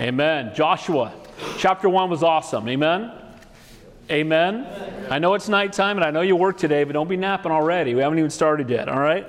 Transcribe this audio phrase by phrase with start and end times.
[0.00, 0.52] Amen.
[0.54, 1.12] Joshua,
[1.56, 2.68] chapter 1 was awesome.
[2.68, 3.10] Amen.
[4.08, 4.64] Amen.
[5.10, 7.96] I know it's nighttime and I know you work today, but don't be napping already.
[7.96, 9.26] We haven't even started yet, all right?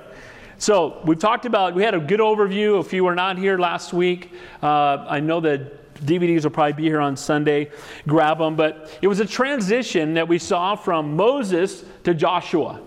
[0.58, 2.78] So, we've talked about, we had a good overview.
[2.78, 4.32] If you were not here last week,
[4.62, 7.72] uh, I know that DVDs will probably be here on Sunday.
[8.06, 8.54] Grab them.
[8.54, 12.80] But it was a transition that we saw from Moses to Joshua.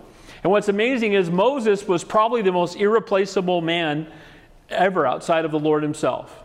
[0.43, 4.07] And what's amazing is Moses was probably the most irreplaceable man
[4.69, 6.42] ever outside of the Lord himself.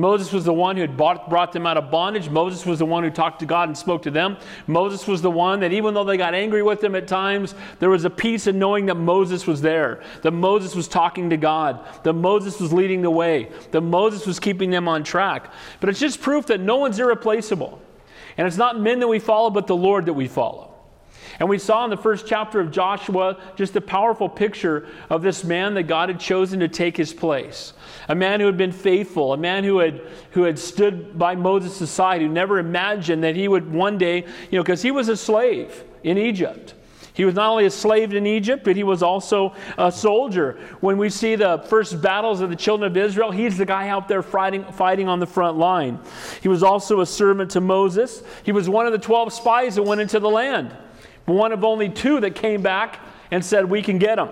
[0.00, 2.30] Moses was the one who had bought, brought them out of bondage.
[2.30, 4.38] Moses was the one who talked to God and spoke to them.
[4.66, 7.90] Moses was the one that, even though they got angry with him at times, there
[7.90, 11.86] was a peace in knowing that Moses was there, that Moses was talking to God,
[12.02, 15.52] that Moses was leading the way, that Moses was keeping them on track.
[15.80, 17.80] But it's just proof that no one's irreplaceable.
[18.38, 20.69] And it's not men that we follow, but the Lord that we follow.
[21.40, 25.42] And we saw in the first chapter of Joshua just a powerful picture of this
[25.42, 27.72] man that God had chosen to take his place.
[28.08, 31.90] A man who had been faithful, a man who had, who had stood by Moses'
[31.90, 34.18] side, who never imagined that he would one day,
[34.50, 36.74] you know, because he was a slave in Egypt.
[37.14, 40.58] He was not only a slave in Egypt, but he was also a soldier.
[40.80, 44.08] When we see the first battles of the children of Israel, he's the guy out
[44.08, 46.00] there fighting, fighting on the front line.
[46.42, 48.22] He was also a servant to Moses.
[48.42, 50.76] He was one of the 12 spies that went into the land
[51.30, 53.00] one of only two that came back
[53.30, 54.30] and said, We can get them.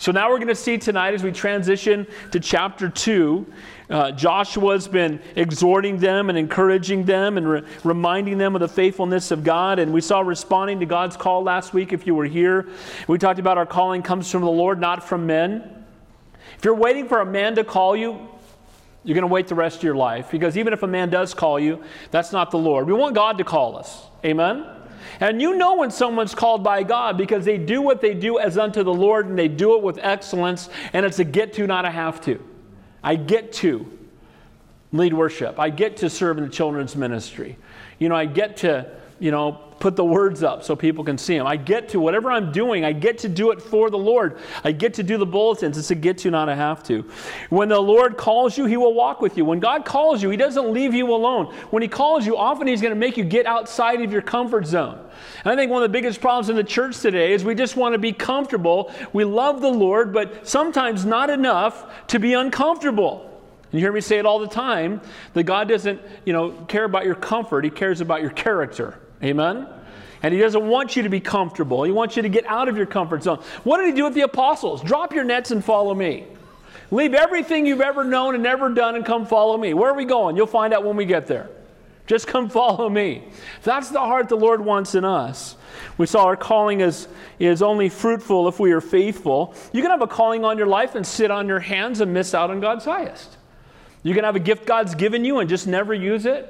[0.00, 3.46] So now we're going to see tonight as we transition to chapter 2.
[3.90, 9.32] Uh, Joshua's been exhorting them and encouraging them and re- reminding them of the faithfulness
[9.32, 9.80] of God.
[9.80, 12.68] And we saw responding to God's call last week if you were here.
[13.08, 15.84] We talked about our calling comes from the Lord, not from men.
[16.56, 18.28] If you're waiting for a man to call you,
[19.02, 21.34] you're going to wait the rest of your life because even if a man does
[21.34, 22.86] call you, that's not the Lord.
[22.86, 24.06] We want God to call us.
[24.24, 24.64] Amen?
[25.20, 28.56] And you know when someone's called by God because they do what they do as
[28.56, 31.84] unto the Lord and they do it with excellence, and it's a get to, not
[31.84, 32.42] a have to.
[33.02, 33.98] I get to
[34.92, 37.56] lead worship, I get to serve in the children's ministry.
[37.98, 41.36] You know, I get to, you know, put the words up so people can see
[41.36, 41.46] them.
[41.46, 44.38] I get to whatever I'm doing, I get to do it for the Lord.
[44.64, 45.78] I get to do the bulletins.
[45.78, 47.08] It's a get to, not a have to.
[47.50, 49.44] When the Lord calls you, He will walk with you.
[49.44, 51.54] When God calls you, He doesn't leave you alone.
[51.70, 54.66] When He calls you, often He's going to make you get outside of your comfort
[54.66, 54.98] zone.
[55.44, 57.76] And I think one of the biggest problems in the church today is we just
[57.76, 58.92] want to be comfortable.
[59.12, 63.27] We love the Lord, but sometimes not enough to be uncomfortable.
[63.70, 65.00] And you hear me say it all the time
[65.34, 68.98] that God doesn't, you know, care about your comfort, He cares about your character.
[69.22, 69.66] Amen?
[70.22, 71.84] And he doesn't want you to be comfortable.
[71.84, 73.40] He wants you to get out of your comfort zone.
[73.64, 74.82] What did he do with the apostles?
[74.82, 76.24] Drop your nets and follow me.
[76.90, 79.74] Leave everything you've ever known and ever done and come follow me.
[79.74, 80.36] Where are we going?
[80.36, 81.48] You'll find out when we get there.
[82.06, 83.24] Just come follow me.
[83.62, 85.56] That's the heart the Lord wants in us.
[85.98, 87.06] We saw our calling is,
[87.38, 89.54] is only fruitful if we are faithful.
[89.72, 92.34] You can have a calling on your life and sit on your hands and miss
[92.34, 93.37] out on God's highest.
[94.08, 96.48] You can have a gift God's given you and just never use it,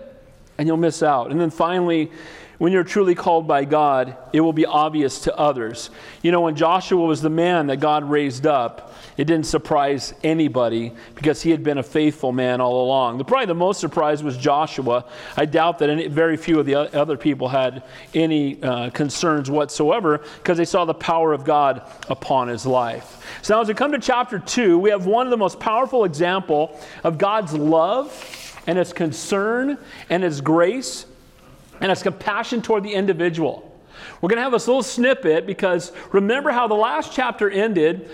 [0.59, 1.33] and you'll miss out.
[1.33, 2.13] And then finally,
[2.59, 5.91] when you're truly called by God, it will be obvious to others.
[6.23, 10.93] You know, when Joshua was the man that God raised up, it didn't surprise anybody
[11.15, 13.19] because he had been a faithful man all along.
[13.19, 15.05] The, probably the most surprised was Joshua.
[15.37, 20.19] I doubt that any, very few of the other people had any uh, concerns whatsoever
[20.39, 23.25] because they saw the power of God upon his life.
[23.43, 26.05] So now, as we come to chapter 2, we have one of the most powerful
[26.05, 29.79] example of God's love and his concern
[30.11, 31.07] and his grace
[31.81, 33.65] and it's compassion toward the individual.
[34.21, 38.09] We're going to have this little snippet because remember how the last chapter ended.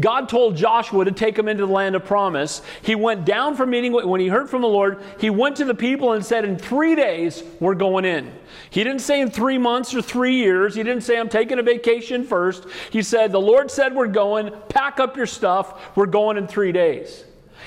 [0.00, 2.62] God told Joshua to take him into the land of promise.
[2.82, 5.74] He went down from meeting, when he heard from the Lord, he went to the
[5.74, 8.32] people and said, In three days, we're going in.
[8.70, 10.76] He didn't say in three months or three years.
[10.76, 12.66] He didn't say, I'm taking a vacation first.
[12.90, 14.52] He said, The Lord said, We're going.
[14.68, 15.96] Pack up your stuff.
[15.96, 17.24] We're going in three days.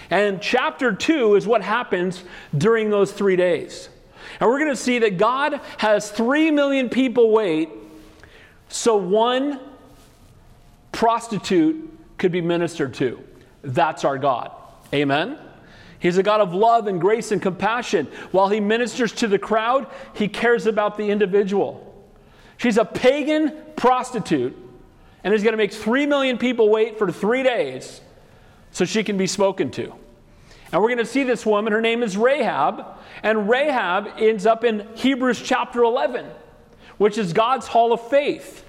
[0.09, 2.23] And chapter two is what happens
[2.57, 3.89] during those three days.
[4.41, 7.69] And we're going to see that God has 3 million people wait
[8.69, 9.59] so one
[10.91, 13.23] prostitute could be ministered to.
[13.61, 14.51] That's our God.
[14.91, 15.37] Amen?
[15.99, 18.07] He's a God of love and grace and compassion.
[18.31, 19.85] While he ministers to the crowd,
[20.15, 21.87] he cares about the individual.
[22.57, 24.57] She's a pagan prostitute,
[25.23, 28.01] and he's going to make 3 million people wait for three days
[28.71, 29.93] so she can be spoken to.
[30.71, 31.73] And we're going to see this woman.
[31.73, 32.85] Her name is Rahab.
[33.23, 36.25] And Rahab ends up in Hebrews chapter 11,
[36.97, 38.63] which is God's hall of faith.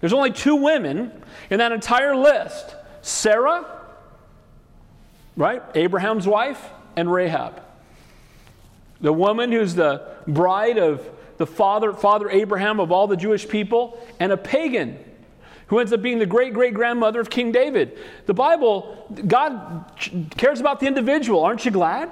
[0.00, 1.12] There's only two women
[1.48, 3.66] in that entire list Sarah,
[5.36, 5.62] right?
[5.74, 7.60] Abraham's wife, and Rahab.
[9.00, 11.08] The woman who's the bride of
[11.38, 15.02] the father, father Abraham of all the Jewish people, and a pagan
[15.66, 17.98] who ends up being the great great grandmother of King David.
[18.26, 19.84] The Bible, God
[20.36, 21.42] cares about the individual.
[21.44, 22.10] Aren't you glad?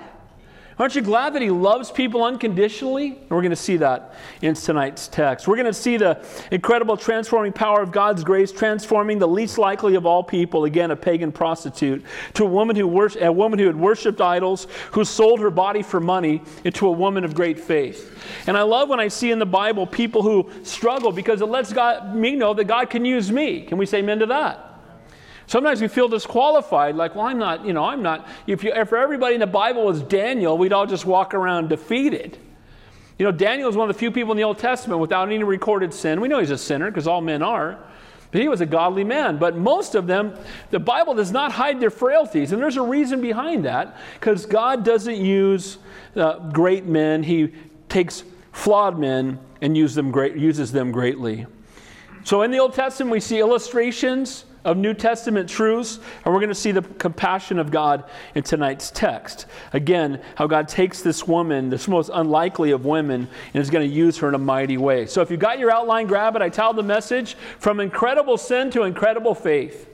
[0.81, 3.19] Aren't you glad that He loves people unconditionally?
[3.29, 5.47] We're going to see that in tonight's text.
[5.47, 9.95] We're going to see the incredible transforming power of God's grace, transforming the least likely
[9.95, 13.67] of all people, again, a pagan prostitute, to a woman who, worship, a woman who
[13.67, 18.19] had worshipped idols, who sold her body for money, into a woman of great faith.
[18.47, 21.75] And I love when I see in the Bible people who struggle because it lets
[21.75, 23.67] God, me know that God can use me.
[23.67, 24.70] Can we say amen to that?
[25.51, 28.29] Sometimes we feel disqualified, like, well, I'm not, you know, I'm not.
[28.47, 32.39] If, you, if everybody in the Bible was Daniel, we'd all just walk around defeated.
[33.19, 35.43] You know, Daniel is one of the few people in the Old Testament without any
[35.43, 36.21] recorded sin.
[36.21, 37.81] We know he's a sinner because all men are.
[38.31, 39.39] But he was a godly man.
[39.39, 40.37] But most of them,
[40.71, 42.53] the Bible does not hide their frailties.
[42.53, 45.79] And there's a reason behind that because God doesn't use
[46.15, 47.53] uh, great men, He
[47.89, 48.23] takes
[48.53, 51.45] flawed men and use them great, uses them greatly.
[52.23, 56.49] So in the Old Testament, we see illustrations of New Testament truths, and we're going
[56.49, 58.05] to see the compassion of God
[58.35, 59.47] in tonight's text.
[59.73, 63.95] Again, how God takes this woman, this most unlikely of women, and is going to
[63.95, 65.07] use her in a mighty way.
[65.07, 66.43] So if you've got your outline, grab it.
[66.43, 69.89] I titled the message From Incredible Sin to Incredible Faith.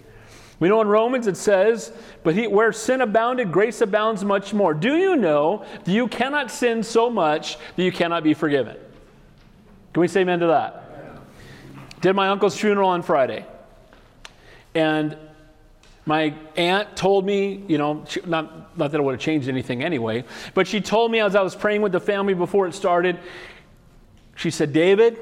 [0.58, 1.92] We know in Romans it says,
[2.22, 4.72] But he, where sin abounded, grace abounds much more.
[4.72, 8.76] Do you know that you cannot sin so much that you cannot be forgiven?
[9.92, 10.82] Can we say amen to that?
[12.00, 13.46] Did my uncle's funeral on Friday.
[14.76, 15.16] And
[16.04, 19.82] my aunt told me, you know, she, not, not that it would have changed anything
[19.82, 23.18] anyway, but she told me as I was praying with the family before it started,
[24.34, 25.18] she said, David,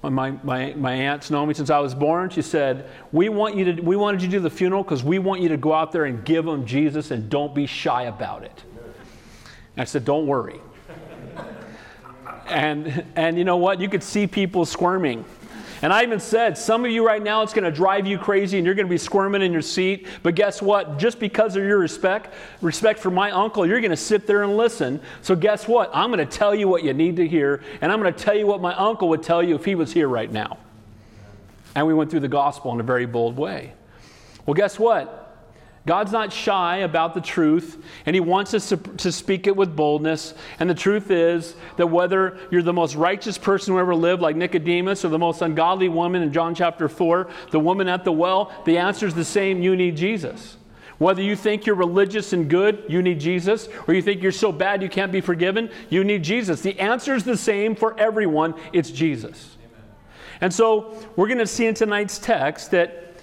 [0.00, 2.30] my, my, my aunt's known me since I was born.
[2.30, 5.18] She said, we, want you to, we wanted you to do the funeral because we
[5.18, 8.44] want you to go out there and give them Jesus and don't be shy about
[8.44, 8.62] it.
[9.74, 10.60] And I said, don't worry.
[12.46, 13.80] and, and you know what?
[13.80, 15.24] You could see people squirming
[15.82, 18.56] and I even said, some of you right now, it's going to drive you crazy
[18.56, 20.06] and you're going to be squirming in your seat.
[20.22, 20.96] But guess what?
[20.96, 24.56] Just because of your respect, respect for my uncle, you're going to sit there and
[24.56, 25.00] listen.
[25.22, 25.90] So guess what?
[25.92, 27.64] I'm going to tell you what you need to hear.
[27.80, 29.92] And I'm going to tell you what my uncle would tell you if he was
[29.92, 30.58] here right now.
[31.74, 33.72] And we went through the gospel in a very bold way.
[34.46, 35.21] Well, guess what?
[35.84, 39.74] God's not shy about the truth, and He wants us to, to, speak it with
[39.74, 40.34] boldness.
[40.60, 44.36] And the truth is that whether you're the most righteous person who ever lived, like
[44.36, 48.52] Nicodemus, or the most ungodly woman in John chapter 4, the woman at the well,
[48.64, 50.56] the answer is the same you need Jesus.
[50.98, 54.52] Whether you think you're religious and good, you need Jesus, or you think you're so
[54.52, 56.60] bad you can't be forgiven, you need Jesus.
[56.60, 59.56] The answer is the same for everyone it's Jesus.
[59.58, 59.84] Amen.
[60.42, 63.16] And so we're going to see in tonight's text that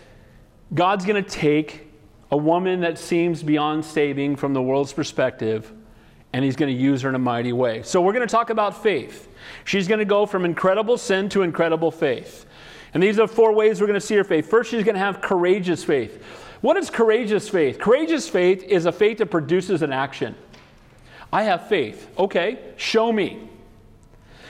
[0.74, 1.89] God's going to take
[2.32, 5.72] a woman that seems beyond saving from the world's perspective,
[6.34, 7.82] and he's going to use her in a mighty way.
[7.84, 9.28] So, we're going to talk about faith.
[9.66, 12.46] She's going to go from incredible sin to incredible faith.
[12.94, 14.50] And these are four ways we're going to see her faith.
[14.50, 16.24] First, she's going to have courageous faith.
[16.62, 17.80] What is courageous faith?
[17.80, 20.36] Courageous faith is a faith that produces an action.
[21.32, 22.10] I have faith.
[22.18, 23.48] Okay, show me.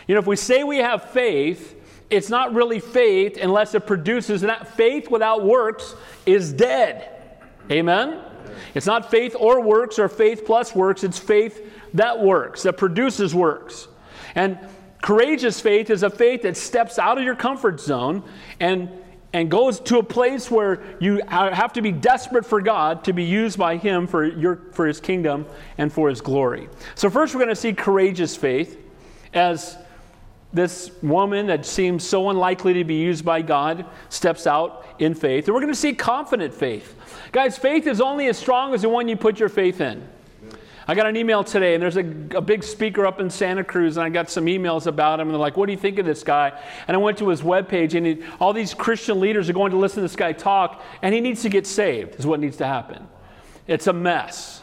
[0.07, 1.75] You know, if we say we have faith,
[2.09, 5.93] it's not really faith unless it produces that faith without works
[6.25, 7.18] is dead.
[7.71, 8.19] Amen?
[8.73, 13.33] It's not faith or works or faith plus works, it's faith that works, that produces
[13.33, 13.87] works.
[14.35, 14.57] And
[15.01, 18.23] courageous faith is a faith that steps out of your comfort zone
[18.59, 18.89] and
[19.33, 23.23] and goes to a place where you have to be desperate for God to be
[23.23, 25.45] used by Him for, your, for His kingdom
[25.77, 26.67] and for His glory.
[26.95, 28.79] So, first, we're going to see courageous faith
[29.33, 29.77] as
[30.51, 35.45] this woman that seems so unlikely to be used by God steps out in faith.
[35.45, 36.95] And we're going to see confident faith.
[37.31, 40.07] Guys, faith is only as strong as the one you put your faith in.
[40.89, 43.97] I got an email today, and there's a, a, big speaker up in Santa Cruz,
[43.97, 46.05] and I got some emails about him, and they're like, What do you think of
[46.07, 46.51] this guy?
[46.87, 49.77] And I went to his webpage, and he, all these Christian leaders are going to
[49.77, 52.65] listen to this guy talk, and he needs to get saved, is what needs to
[52.65, 53.07] happen.
[53.67, 54.58] It's a mess.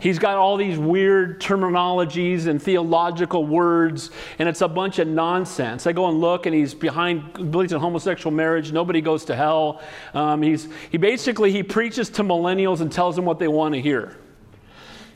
[0.00, 5.86] He's got all these weird terminologies and theological words, and it's a bunch of nonsense.
[5.86, 8.72] I go and look, and he's behind, believes in homosexual marriage.
[8.72, 9.82] Nobody goes to hell.
[10.14, 13.80] Um, he's, he basically he preaches to millennials and tells them what they want to
[13.80, 14.16] hear.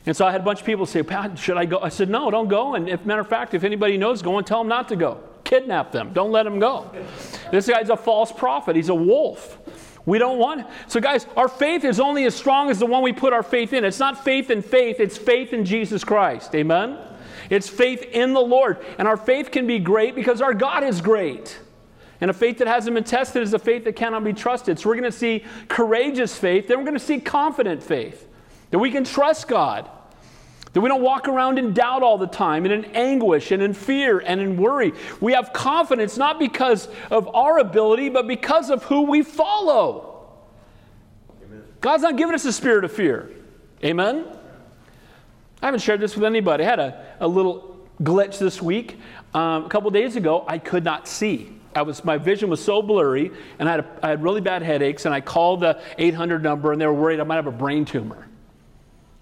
[0.05, 1.79] And so I had a bunch of people say, Pat, should I go?
[1.79, 2.75] I said, no, don't go.
[2.75, 5.19] And if matter of fact, if anybody knows, go and tell them not to go.
[5.43, 6.13] Kidnap them.
[6.13, 6.91] Don't let them go.
[7.51, 8.75] This guy's a false prophet.
[8.75, 9.57] He's a wolf.
[10.05, 10.67] We don't want.
[10.87, 13.73] So, guys, our faith is only as strong as the one we put our faith
[13.73, 13.83] in.
[13.83, 16.53] It's not faith in faith, it's faith in Jesus Christ.
[16.53, 16.97] Amen?
[17.49, 18.83] It's faith in the Lord.
[18.97, 21.59] And our faith can be great because our God is great.
[22.21, 24.79] And a faith that hasn't been tested is a faith that cannot be trusted.
[24.79, 28.27] So, we're going to see courageous faith, then we're going to see confident faith.
[28.71, 29.89] That we can trust God.
[30.75, 33.73] That we don't walk around in doubt all the time and in anguish and in
[33.73, 34.91] fear and in worry.
[35.21, 40.27] We have confidence not because of our ability, but because of who we follow.
[41.45, 41.63] Amen.
[41.79, 43.31] God's not giving us a spirit of fear.
[43.85, 44.25] Amen?
[45.61, 46.65] I haven't shared this with anybody.
[46.65, 48.99] I had a, a little glitch this week.
[49.33, 51.53] Um, a couple days ago, I could not see.
[51.73, 54.61] I was, my vision was so blurry, and I had, a, I had really bad
[54.61, 57.51] headaches, and I called the 800 number, and they were worried I might have a
[57.51, 58.27] brain tumor.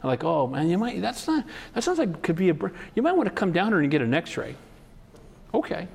[0.04, 2.56] I'm like, oh man, you might, that's not, that sounds like it could be a,
[2.94, 4.56] you might want to come down here and get an x ray.
[5.54, 5.88] Okay.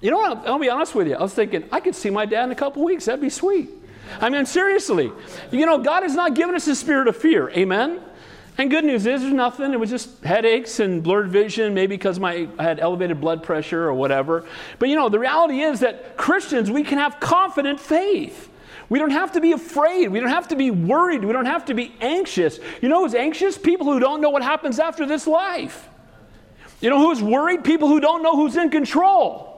[0.00, 0.46] You know what?
[0.46, 1.16] I'll be honest with you.
[1.16, 3.06] I was thinking, I could see my dad in a couple weeks.
[3.06, 3.70] That'd be sweet.
[4.20, 5.12] I mean, seriously.
[5.50, 7.50] You know, God has not given us a spirit of fear.
[7.50, 8.00] Amen?
[8.58, 9.72] And good news is there's nothing.
[9.72, 13.84] It was just headaches and blurred vision, maybe because my, I had elevated blood pressure
[13.84, 14.46] or whatever.
[14.78, 18.48] But you know, the reality is that Christians, we can have confident faith.
[18.88, 20.08] We don't have to be afraid.
[20.08, 21.24] We don't have to be worried.
[21.24, 22.58] We don't have to be anxious.
[22.80, 23.58] You know who's anxious?
[23.58, 25.88] People who don't know what happens after this life.
[26.80, 27.64] You know who's worried?
[27.64, 29.56] People who don't know who's in control.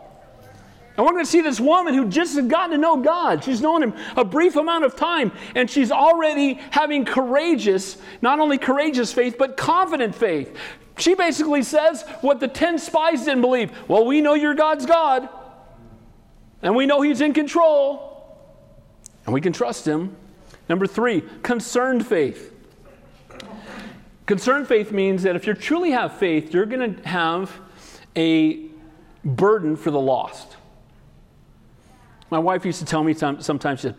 [0.96, 3.44] And we're going to see this woman who just has gotten to know God.
[3.44, 8.58] She's known him a brief amount of time, and she's already having courageous, not only
[8.58, 10.56] courageous faith, but confident faith.
[10.96, 13.70] She basically says what the 10 spies didn't believe.
[13.86, 15.28] Well, we know you're God's God,
[16.62, 18.07] and we know He's in control,
[19.28, 20.16] and we can trust Him.
[20.70, 22.54] Number three, concerned faith.
[24.24, 27.52] Concerned faith means that if you truly have faith, you're going to have
[28.16, 28.68] a
[29.22, 30.56] burden for the lost.
[32.30, 33.96] My wife used to tell me sometimes that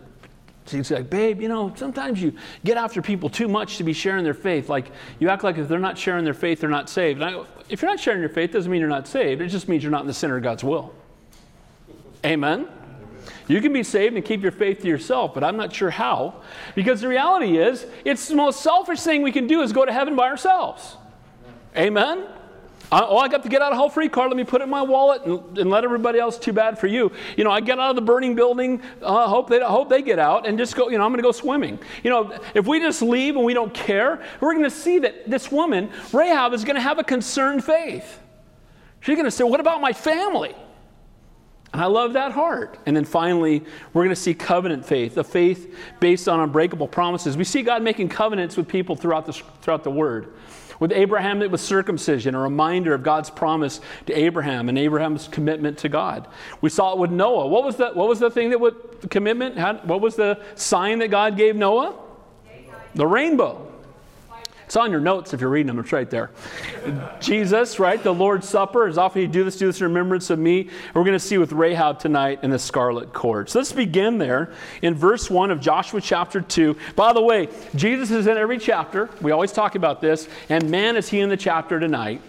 [0.66, 2.34] she's like, babe, you know, sometimes you
[2.66, 4.68] get after people too much to be sharing their faith.
[4.68, 7.22] Like, you act like if they're not sharing their faith, they're not saved.
[7.22, 9.42] I, if you're not sharing your faith, doesn't mean you're not saved.
[9.42, 10.92] It just means you're not in the center of God's will.
[12.26, 12.68] Amen?
[13.50, 16.36] You can be saved and keep your faith to yourself, but I'm not sure how.
[16.76, 19.92] Because the reality is, it's the most selfish thing we can do is go to
[19.92, 20.96] heaven by ourselves.
[21.76, 22.28] Amen?
[22.92, 24.30] I, oh, I got to get out of whole free card.
[24.30, 26.38] Let me put it in my wallet and, and, let everybody else.
[26.38, 27.12] Too bad for you.
[27.38, 28.84] You know, I get out of the burning building.
[29.02, 30.90] Uh, hope they hope they get out and just go.
[30.90, 31.80] You know, I'm going to go swimming.
[32.04, 35.30] You know, if we just leave and we don't care, we're going to see that
[35.30, 38.20] this woman Rahab is going to have a concerned faith.
[39.02, 40.56] She's going to say, "What about my family?"
[41.72, 42.80] And I love that heart.
[42.86, 47.38] And then finally, we're going to see covenant faith, a faith based on unbreakable promises.
[47.38, 50.34] We see God making covenants with people throughout the, throughout the Word.
[50.80, 55.78] With Abraham, it was circumcision, a reminder of God's promise to Abraham and Abraham's commitment
[55.80, 56.28] to God.
[56.62, 57.48] We saw it with Noah.
[57.48, 59.58] What was the, what was the thing that would, commitment?
[59.86, 61.96] what was the sign that God gave Noah?
[62.96, 63.69] The rainbow.
[64.70, 65.80] It's on your notes if you're reading them.
[65.80, 66.30] It's right there.
[67.20, 68.04] Jesus, right?
[68.04, 68.86] The Lord's Supper.
[68.86, 70.70] As often you do this, do this in remembrance of me.
[70.94, 73.50] We're going to see with Rahab tonight in the scarlet cord.
[73.50, 76.78] So let's begin there in verse 1 of Joshua chapter 2.
[76.96, 79.10] By the way, Jesus is in every chapter.
[79.24, 80.30] We always talk about this.
[80.50, 82.22] And man, is he in the chapter tonight.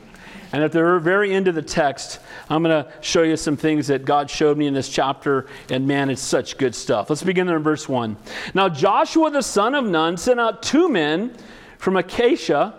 [0.54, 3.88] And at the very end of the text, I'm going to show you some things
[3.88, 5.47] that God showed me in this chapter.
[5.68, 7.11] And man, it's such good stuff.
[7.11, 8.16] Let's begin there in verse 1.
[8.54, 11.37] Now, Joshua the son of Nun sent out two men
[11.80, 12.75] from Acacia,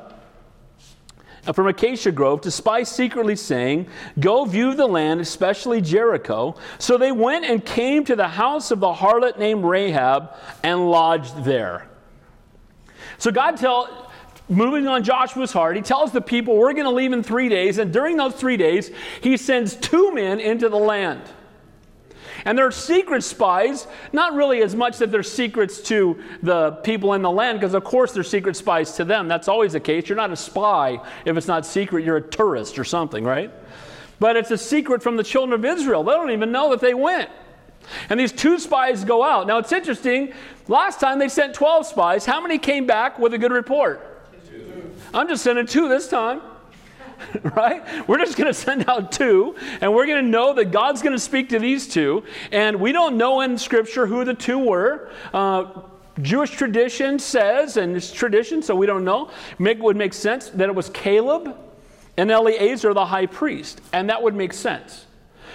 [1.48, 3.88] uh, from Acacia Grove to spy secretly, saying,
[4.20, 6.56] Go view the land, especially Jericho.
[6.78, 11.44] So they went and came to the house of the harlot named Rahab and lodged
[11.44, 11.90] there.
[13.18, 14.12] So God tell
[14.48, 17.80] moving on Joshua's heart, he tells the people, We're going to leave in three days.
[17.80, 18.92] And during those three days,
[19.22, 21.24] he sends two men into the land.
[22.46, 27.22] And they're secret spies, not really as much that they're secrets to the people in
[27.22, 29.28] the land, because of course they're secret spies to them.
[29.28, 30.10] That's always the case.
[30.10, 33.52] You're not a spy if it's not secret, you're a tourist or something, right?
[34.20, 36.04] But it's a secret from the children of Israel.
[36.04, 37.30] They don't even know that they went.
[38.10, 39.48] And these two spies go out.
[39.48, 40.34] Now it's interesting.
[40.68, 42.26] Last time they sent 12 spies.
[42.26, 44.08] How many came back with a good report?
[44.48, 44.92] Two.
[45.14, 46.42] I'm just sending two this time.
[47.56, 47.84] right?
[48.08, 51.16] We're just going to send out two, and we're going to know that God's going
[51.16, 52.24] to speak to these two.
[52.52, 55.12] And we don't know in Scripture who the two were.
[55.34, 55.82] Uh,
[56.22, 60.68] Jewish tradition says, and it's tradition, so we don't know, make, would make sense that
[60.68, 61.56] it was Caleb
[62.18, 63.82] and Eleazar, the high priest.
[63.94, 65.06] And that would make sense.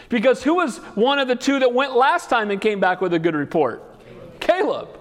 [0.08, 3.12] Because who was one of the two that went last time and came back with
[3.12, 3.82] a good report?
[4.40, 4.88] Caleb.
[4.88, 4.95] Caleb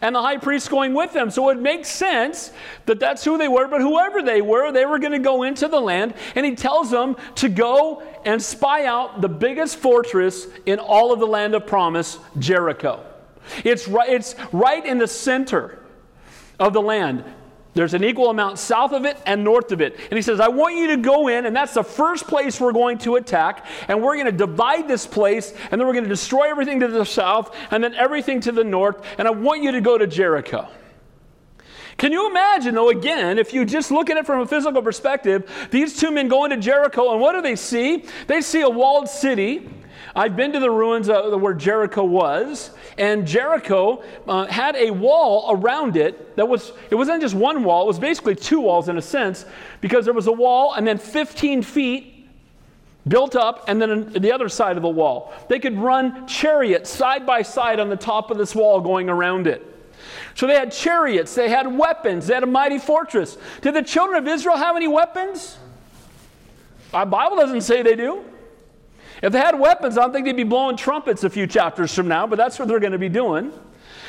[0.00, 1.30] and the high priest going with them.
[1.30, 2.52] So it makes sense
[2.86, 5.68] that that's who they were, but whoever they were, they were going to go into
[5.68, 10.78] the land, and he tells them to go and spy out the biggest fortress in
[10.78, 13.04] all of the land of promise, Jericho.
[13.64, 15.78] It's right, it's right in the center
[16.58, 17.24] of the land.
[17.72, 19.94] There's an equal amount south of it and north of it.
[19.94, 22.72] And he says, I want you to go in, and that's the first place we're
[22.72, 23.64] going to attack.
[23.86, 26.88] And we're going to divide this place, and then we're going to destroy everything to
[26.88, 29.04] the south, and then everything to the north.
[29.18, 30.68] And I want you to go to Jericho.
[31.96, 35.68] Can you imagine, though, again, if you just look at it from a physical perspective,
[35.70, 38.04] these two men go into Jericho, and what do they see?
[38.26, 39.68] They see a walled city
[40.14, 45.46] I've been to the ruins of where Jericho was, and Jericho uh, had a wall
[45.50, 48.98] around it that was, it wasn't just one wall, it was basically two walls in
[48.98, 49.44] a sense,
[49.80, 52.28] because there was a wall and then 15 feet
[53.08, 55.32] built up, and then the other side of the wall.
[55.48, 59.46] They could run chariots side by side on the top of this wall going around
[59.46, 59.66] it.
[60.34, 63.38] So they had chariots, they had weapons, they had a mighty fortress.
[63.62, 65.58] Did the children of Israel have any weapons?
[66.92, 68.24] Our Bible doesn't say they do.
[69.22, 72.08] If they had weapons, I don't think they'd be blowing trumpets a few chapters from
[72.08, 73.52] now, but that's what they're going to be doing.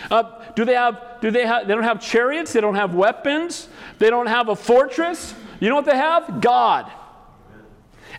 [0.10, 0.24] Uh,
[0.56, 3.68] do they have, do they have, they don't have chariots, they don't have weapons,
[4.00, 5.34] they don't have a fortress.
[5.60, 6.41] You know what they have?
[6.41, 6.91] God.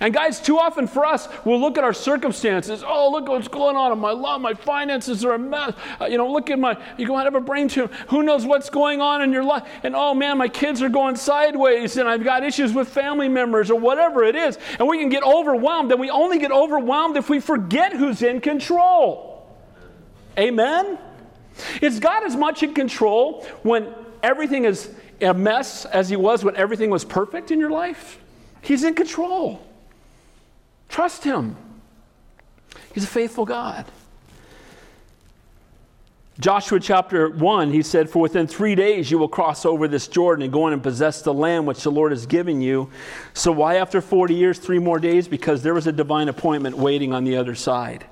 [0.02, 2.82] And guys, too often for us, we'll look at our circumstances.
[2.84, 4.40] Oh, look what's going on in my life.
[4.40, 5.74] My finances are a mess.
[6.00, 7.88] Uh, you know, look at my, you go out have a brain tumor.
[8.08, 9.62] Who knows what's going on in your life?
[9.84, 13.70] And oh man, my kids are going sideways and I've got issues with family members
[13.70, 14.58] or whatever it is.
[14.80, 15.92] And we can get overwhelmed.
[15.92, 19.48] And we only get overwhelmed if we forget who's in control.
[20.36, 20.98] Amen?
[21.80, 24.90] Is God as much in control when everything is
[25.20, 28.18] a mess as He was when everything was perfect in your life?
[28.62, 29.62] He's in control.
[30.92, 31.56] Trust Him.
[32.94, 33.86] He's a faithful God.
[36.38, 40.42] Joshua chapter 1, he said, For within three days you will cross over this Jordan
[40.42, 42.90] and go in and possess the land which the Lord has given you.
[43.32, 45.28] So, why after 40 years, three more days?
[45.28, 48.04] Because there was a divine appointment waiting on the other side.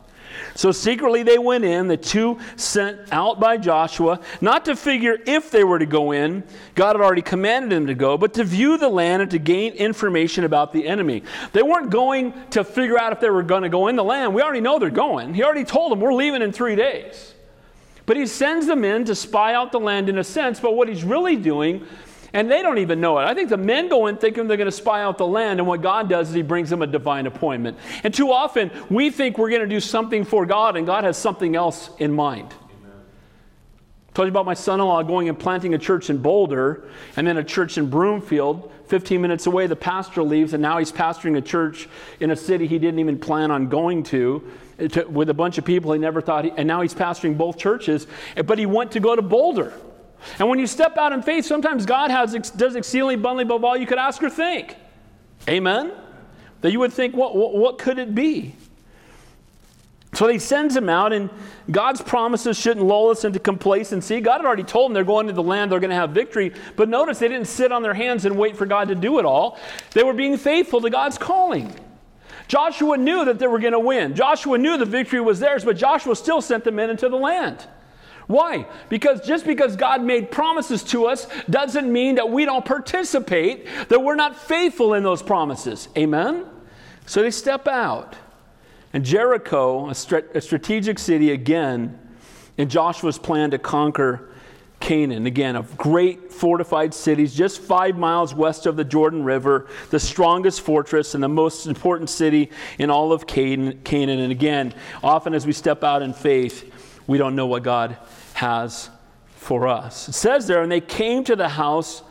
[0.54, 5.50] So secretly they went in, the two sent out by Joshua, not to figure if
[5.50, 6.42] they were to go in,
[6.74, 9.72] God had already commanded them to go, but to view the land and to gain
[9.74, 11.22] information about the enemy.
[11.52, 14.34] They weren't going to figure out if they were going to go in the land.
[14.34, 15.34] We already know they're going.
[15.34, 17.34] He already told them, We're leaving in three days.
[18.06, 20.88] But he sends them in to spy out the land in a sense, but what
[20.88, 21.86] he's really doing
[22.32, 23.24] and they don't even know it.
[23.24, 25.66] I think the men go in thinking they're going to spy out the land, and
[25.66, 27.78] what God does is He brings them a divine appointment.
[28.04, 31.16] And too often, we think we're going to do something for God, and God has
[31.16, 32.54] something else in mind.
[34.10, 36.88] I told you about my son in law going and planting a church in Boulder
[37.16, 38.72] and then a church in Broomfield.
[38.88, 41.88] 15 minutes away, the pastor leaves, and now he's pastoring a church
[42.18, 44.50] in a city he didn't even plan on going to,
[44.90, 47.56] to with a bunch of people he never thought, he, and now he's pastoring both
[47.56, 48.08] churches.
[48.34, 49.72] But he went to go to Boulder.
[50.38, 53.76] And when you step out in faith, sometimes God has, does exceedingly abundantly above all
[53.76, 54.76] you could ask or think.
[55.48, 55.92] Amen?
[56.60, 58.54] That you would think, what, what, what could it be?
[60.12, 61.30] So he sends him out, and
[61.70, 64.20] God's promises shouldn't lull us into complacency.
[64.20, 66.52] God had already told them they're going to the land, they're going to have victory.
[66.76, 69.24] But notice they didn't sit on their hands and wait for God to do it
[69.24, 69.58] all.
[69.92, 71.72] They were being faithful to God's calling.
[72.48, 74.16] Joshua knew that they were going to win.
[74.16, 77.64] Joshua knew the victory was theirs, but Joshua still sent them in into the land.
[78.30, 78.68] Why?
[78.88, 84.04] Because just because God made promises to us doesn't mean that we don't participate, that
[84.04, 85.88] we're not faithful in those promises.
[85.98, 86.46] Amen?
[87.06, 88.14] So they step out.
[88.92, 91.98] And Jericho, a, a strategic city again,
[92.56, 94.30] in Joshua's plan to conquer
[94.78, 95.26] Canaan.
[95.26, 100.60] Again, of great fortified cities, just five miles west of the Jordan River, the strongest
[100.60, 103.80] fortress and the most important city in all of Canaan.
[104.20, 106.72] And again, often as we step out in faith,
[107.08, 107.96] we don't know what God
[108.40, 108.88] has
[109.36, 110.08] for us.
[110.08, 112.02] It says there, and they came to the house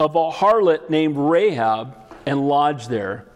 [0.00, 1.94] of a harlot named Rahab
[2.24, 3.26] and lodged there.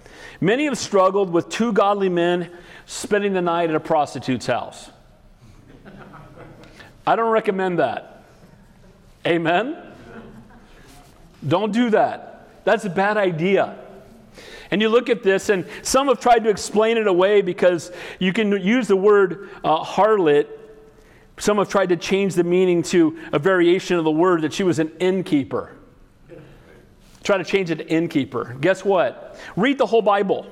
[0.41, 2.51] Many have struggled with two godly men
[2.87, 4.91] spending the night at a prostitute's house.
[7.07, 8.25] I don't recommend that.
[9.27, 9.77] Amen?
[11.47, 12.49] Don't do that.
[12.65, 13.79] That's a bad idea.
[14.71, 18.33] And you look at this, and some have tried to explain it away because you
[18.33, 20.58] can use the word uh, harlot
[21.39, 24.63] some have tried to change the meaning to a variation of the word that she
[24.63, 25.75] was an innkeeper.
[27.23, 28.57] Try to change it to innkeeper.
[28.61, 29.39] Guess what?
[29.57, 30.47] Read the whole Bible.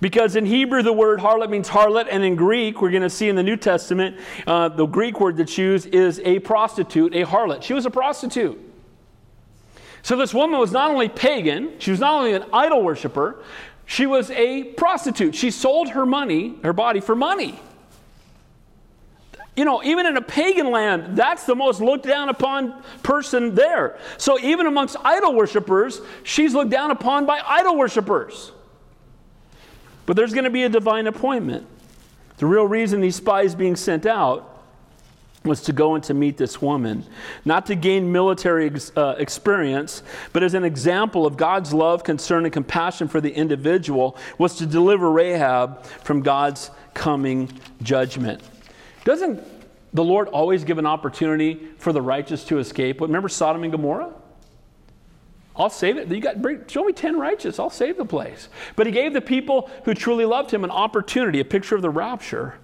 [0.00, 3.28] Because in Hebrew, the word harlot means harlot, and in Greek, we're going to see
[3.28, 7.62] in the New Testament, uh, the Greek word that's used is a prostitute, a harlot.
[7.62, 8.60] She was a prostitute.
[10.02, 13.42] So this woman was not only pagan, she was not only an idol worshiper,
[13.86, 15.34] she was a prostitute.
[15.34, 17.60] She sold her money, her body for money.
[19.54, 23.98] You know, even in a pagan land, that's the most looked down upon person there.
[24.16, 28.52] So even amongst idol worshippers, she's looked down upon by idol worshippers.
[30.06, 31.66] But there's going to be a divine appointment.
[32.38, 34.48] The real reason these spies being sent out
[35.44, 37.04] was to go and to meet this woman,
[37.44, 42.44] not to gain military ex- uh, experience, but as an example of God's love, concern,
[42.44, 47.50] and compassion for the individual, was to deliver Rahab from God's coming
[47.82, 48.40] judgment.
[49.04, 49.42] Doesn't
[49.92, 53.00] the Lord always give an opportunity for the righteous to escape?
[53.00, 54.12] Remember Sodom and Gomorrah?
[55.54, 56.08] I'll save it.
[56.08, 57.58] You got bring, show me 10 righteous.
[57.58, 58.48] I'll save the place.
[58.74, 61.90] But he gave the people who truly loved him an opportunity, a picture of the
[61.90, 62.54] rapture,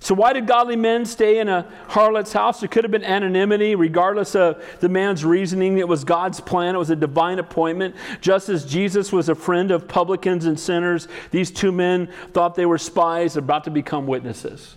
[0.00, 2.60] So, why did godly men stay in a harlot's house?
[2.60, 5.78] There could have been anonymity, regardless of the man's reasoning.
[5.78, 7.96] It was God's plan, it was a divine appointment.
[8.20, 12.66] Just as Jesus was a friend of publicans and sinners, these two men thought they
[12.66, 14.76] were spies about to become witnesses.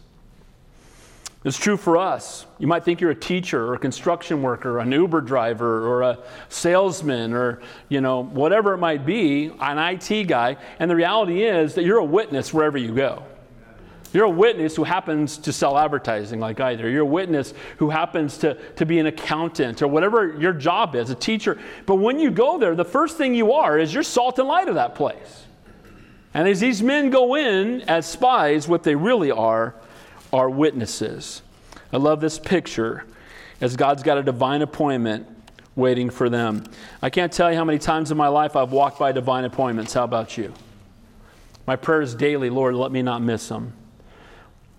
[1.43, 2.45] It's true for us.
[2.59, 6.19] You might think you're a teacher or a construction worker, an Uber driver or a
[6.49, 11.73] salesman or, you know, whatever it might be, an IT guy, and the reality is
[11.75, 13.23] that you're a witness wherever you go.
[14.13, 16.87] You're a witness who happens to sell advertising like either.
[16.89, 21.09] You're a witness who happens to, to be an accountant or whatever your job is,
[21.09, 21.57] a teacher.
[21.87, 24.67] But when you go there, the first thing you are is you're salt and light
[24.67, 25.45] of that place.
[26.33, 29.75] And as these men go in as spies, what they really are
[30.33, 31.41] are witnesses.
[31.93, 33.05] I love this picture
[33.59, 35.27] as God's got a divine appointment
[35.75, 36.63] waiting for them.
[37.01, 39.93] I can't tell you how many times in my life I've walked by divine appointments.
[39.93, 40.53] How about you?
[41.67, 43.73] My prayer is daily, Lord, let me not miss them.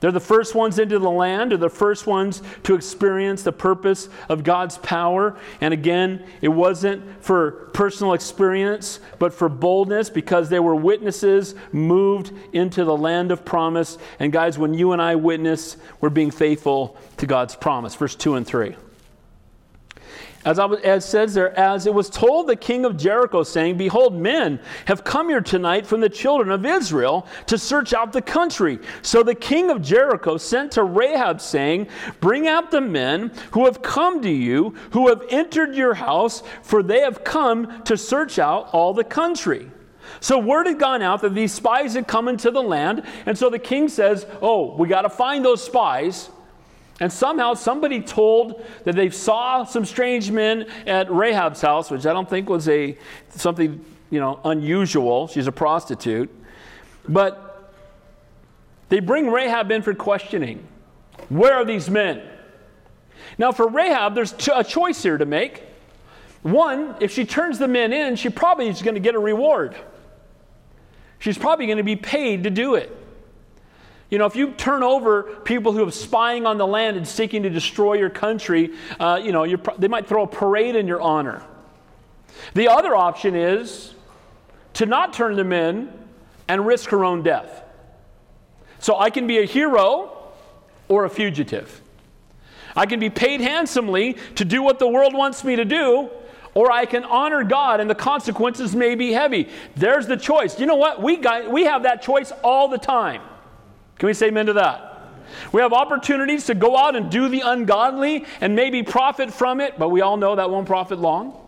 [0.02, 4.08] They're the first ones into the land, they're the first ones to experience the purpose
[4.28, 5.36] of God's power.
[5.60, 12.32] And again, it wasn't for personal experience, but for boldness because they were witnesses moved
[12.52, 13.96] into the land of promise.
[14.18, 17.94] And guys, when you and I witness, we're being faithful to God's promise.
[17.94, 18.74] Verse 2 and 3.
[20.44, 25.04] As, says there, as it was told the king of Jericho, saying, Behold, men have
[25.04, 28.80] come here tonight from the children of Israel to search out the country.
[29.02, 31.86] So the king of Jericho sent to Rahab, saying,
[32.20, 36.82] Bring out the men who have come to you, who have entered your house, for
[36.82, 39.70] they have come to search out all the country.
[40.18, 43.48] So word had gone out that these spies had come into the land, and so
[43.48, 46.30] the king says, Oh, we got to find those spies
[47.02, 52.12] and somehow somebody told that they saw some strange men at Rahab's house, which I
[52.12, 52.96] don't think was a
[53.30, 55.26] something, you know, unusual.
[55.26, 56.30] She's a prostitute.
[57.08, 57.72] But
[58.88, 60.64] they bring Rahab in for questioning.
[61.28, 62.22] Where are these men?
[63.36, 65.64] Now, for Rahab, there's a choice here to make.
[66.42, 69.74] One, if she turns the men in, she probably is going to get a reward.
[71.18, 72.96] She's probably going to be paid to do it.
[74.12, 77.44] You know, if you turn over people who are spying on the land and seeking
[77.44, 81.42] to destroy your country, uh, you know, they might throw a parade in your honor.
[82.52, 83.94] The other option is
[84.74, 85.90] to not turn them in
[86.46, 87.64] and risk her own death.
[88.80, 90.12] So I can be a hero
[90.88, 91.80] or a fugitive.
[92.76, 96.10] I can be paid handsomely to do what the world wants me to do,
[96.52, 99.48] or I can honor God and the consequences may be heavy.
[99.74, 100.60] There's the choice.
[100.60, 101.00] You know what?
[101.00, 103.22] We, got, we have that choice all the time.
[104.02, 105.00] Can we say amen to that?
[105.52, 109.78] We have opportunities to go out and do the ungodly and maybe profit from it,
[109.78, 111.40] but we all know that won't profit long.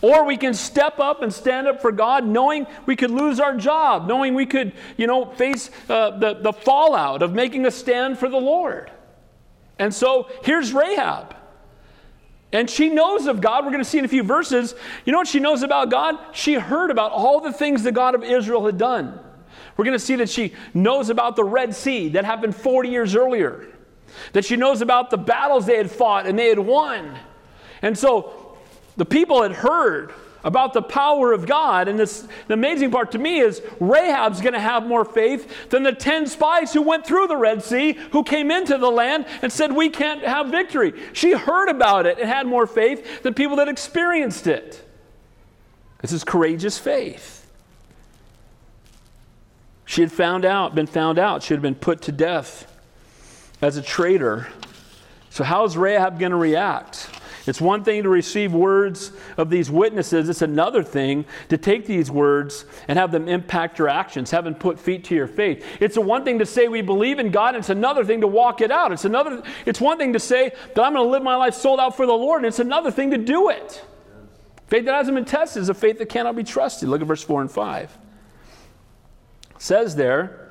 [0.00, 3.54] Or we can step up and stand up for God knowing we could lose our
[3.54, 8.18] job, knowing we could, you know, face uh, the, the fallout of making a stand
[8.18, 8.90] for the Lord.
[9.78, 11.36] And so here's Rahab.
[12.50, 13.62] And she knows of God.
[13.66, 14.74] We're going to see in a few verses.
[15.04, 16.18] You know what she knows about God?
[16.32, 19.20] She heard about all the things the God of Israel had done.
[19.76, 23.14] We're going to see that she knows about the Red Sea that happened 40 years
[23.14, 23.66] earlier,
[24.32, 27.16] that she knows about the battles they had fought and they had won.
[27.82, 28.56] And so
[28.96, 30.12] the people had heard
[30.44, 31.88] about the power of God.
[31.88, 35.82] And this, the amazing part to me is Rahab's going to have more faith than
[35.82, 39.50] the 10 spies who went through the Red Sea, who came into the land and
[39.50, 40.92] said, We can't have victory.
[41.14, 44.86] She heard about it and had more faith than people that experienced it.
[46.02, 47.33] This is courageous faith.
[49.86, 51.42] She had found out, been found out.
[51.42, 52.70] She had been put to death
[53.60, 54.48] as a traitor.
[55.30, 57.08] So, how is Rahab going to react?
[57.46, 60.28] It's one thing to receive words of these witnesses.
[60.28, 64.54] It's another thing to take these words and have them impact your actions, have them
[64.54, 65.64] put feet to your faith.
[65.80, 68.62] It's one thing to say we believe in God, and it's another thing to walk
[68.62, 68.92] it out.
[68.92, 71.80] It's another it's one thing to say that I'm going to live my life sold
[71.80, 73.84] out for the Lord, and it's another thing to do it.
[74.68, 76.88] Faith that hasn't been tested is a faith that cannot be trusted.
[76.88, 77.98] Look at verse 4 and 5
[79.58, 80.50] says there,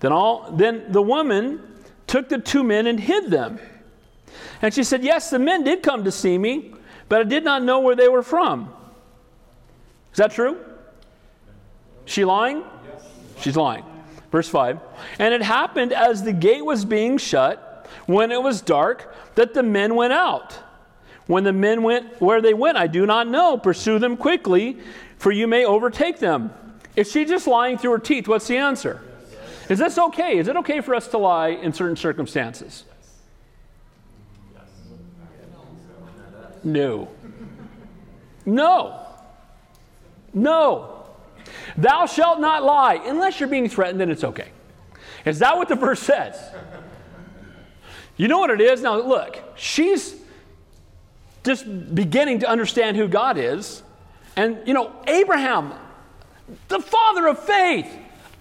[0.00, 1.60] then, all, then the woman
[2.06, 3.58] took the two men and hid them.
[4.62, 6.74] And she said, Yes, the men did come to see me,
[7.08, 8.72] but I did not know where they were from.
[10.12, 10.58] Is that true?
[12.04, 12.64] She lying?
[13.40, 13.84] She's lying.
[14.30, 14.80] Verse 5
[15.18, 19.62] And it happened as the gate was being shut, when it was dark, that the
[19.62, 20.58] men went out.
[21.26, 23.58] When the men went where they went, I do not know.
[23.58, 24.78] Pursue them quickly,
[25.18, 26.52] for you may overtake them.
[26.96, 28.26] Is she just lying through her teeth?
[28.26, 29.02] What's the answer?
[29.68, 30.38] Is this okay?
[30.38, 32.84] Is it okay for us to lie in certain circumstances?
[36.64, 37.08] No.
[38.44, 39.06] No.
[40.32, 41.06] No.
[41.76, 42.94] Thou shalt not lie.
[42.94, 44.48] Unless you're being threatened, then it's okay.
[45.24, 46.36] Is that what the verse says?
[48.16, 48.82] You know what it is?
[48.82, 50.16] Now, look, she's
[51.44, 53.82] just beginning to understand who God is.
[54.36, 55.72] And, you know, Abraham,
[56.68, 57.88] the father of faith,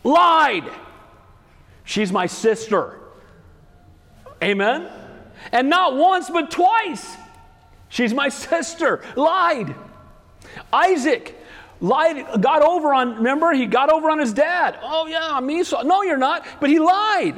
[0.04, 0.70] lied.
[1.84, 3.00] She's my sister.
[4.44, 4.89] Amen?
[5.52, 7.15] And not once, but twice.
[7.89, 9.04] She's my sister.
[9.15, 9.76] Lied.
[10.72, 11.39] Isaac
[11.80, 14.78] lied, got over on, remember, he got over on his dad.
[14.82, 15.84] Oh, yeah, I'm Esau.
[15.84, 16.46] No, you're not.
[16.60, 17.36] But he lied.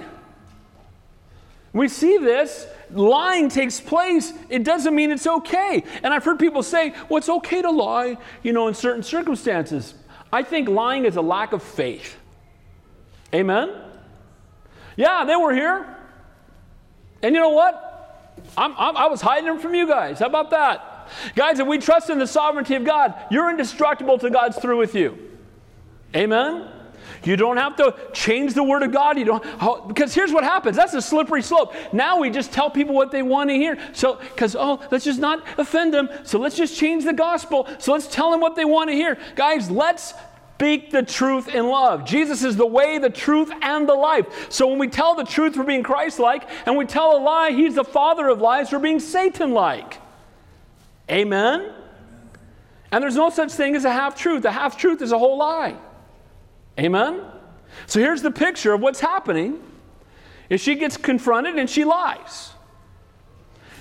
[1.74, 2.66] We see this.
[2.90, 4.32] Lying takes place.
[4.50, 5.84] It doesn't mean it's okay.
[6.04, 9.94] And I've heard people say, well, it's okay to lie, you know, in certain circumstances.
[10.32, 12.18] I think lying is a lack of faith.
[13.34, 13.72] Amen?
[14.96, 15.96] Yeah, they were here.
[17.22, 17.84] And you know what?
[18.58, 20.20] I'm, I'm, i was hiding them from you guys.
[20.20, 21.10] How about that?
[21.36, 24.96] Guys, if we trust in the sovereignty of God, you're indestructible till God's through with
[24.96, 25.18] you.
[26.16, 26.70] Amen?
[27.24, 29.18] You don't have to change the word of God.
[29.18, 30.76] You don't because here's what happens.
[30.76, 31.74] That's a slippery slope.
[31.94, 33.78] Now we just tell people what they want to hear.
[33.94, 36.10] So because oh, let's just not offend them.
[36.24, 37.68] So let's just change the gospel.
[37.80, 39.18] So let's tell them what they want to hear.
[39.36, 40.14] Guys, let's
[40.58, 42.04] speak the truth in love.
[42.04, 44.52] Jesus is the way, the truth, and the life.
[44.52, 47.52] So when we tell the truth, we're being Christ like, and we tell a lie,
[47.52, 50.00] He's the father of lies, we're being Satan like.
[51.12, 51.72] Amen?
[52.92, 54.46] And there's no such thing as a half truth.
[54.46, 55.78] A half truth is a whole lie.
[56.80, 57.22] Amen?
[57.86, 59.62] So here's the picture of what's happening
[60.50, 62.52] is she gets confronted and she lies.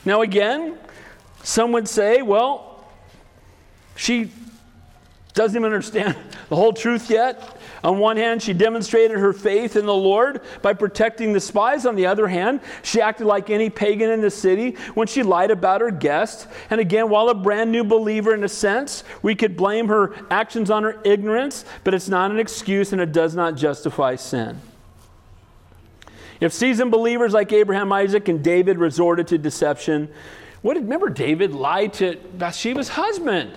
[0.04, 0.78] Now again,
[1.42, 2.84] some would say, well,
[3.94, 4.30] she
[5.34, 6.16] doesn't even understand
[6.48, 7.55] the whole truth yet.
[7.86, 11.86] On one hand, she demonstrated her faith in the Lord by protecting the spies.
[11.86, 15.52] On the other hand, she acted like any pagan in the city when she lied
[15.52, 16.48] about her guest.
[16.68, 20.68] And again, while a brand new believer in a sense, we could blame her actions
[20.68, 24.60] on her ignorance, but it's not an excuse and it does not justify sin.
[26.40, 30.08] If seasoned believers like Abraham, Isaac, and David resorted to deception,
[30.60, 33.52] what did remember David lied to Bathsheba's husband?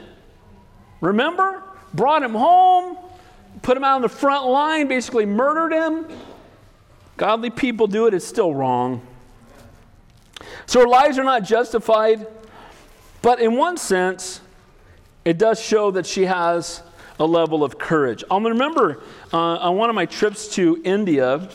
[1.02, 1.64] Remember?
[1.96, 2.96] Brought him home,
[3.62, 6.08] put him out on the front line, basically murdered him.
[7.18, 9.06] Godly people do it, it's still wrong.
[10.66, 12.28] So her lies are not justified,
[13.22, 14.42] but in one sense,
[15.26, 16.82] it does show that she has
[17.20, 18.24] a level of courage.
[18.32, 19.02] I remember
[19.34, 21.50] uh, on one of my trips to India,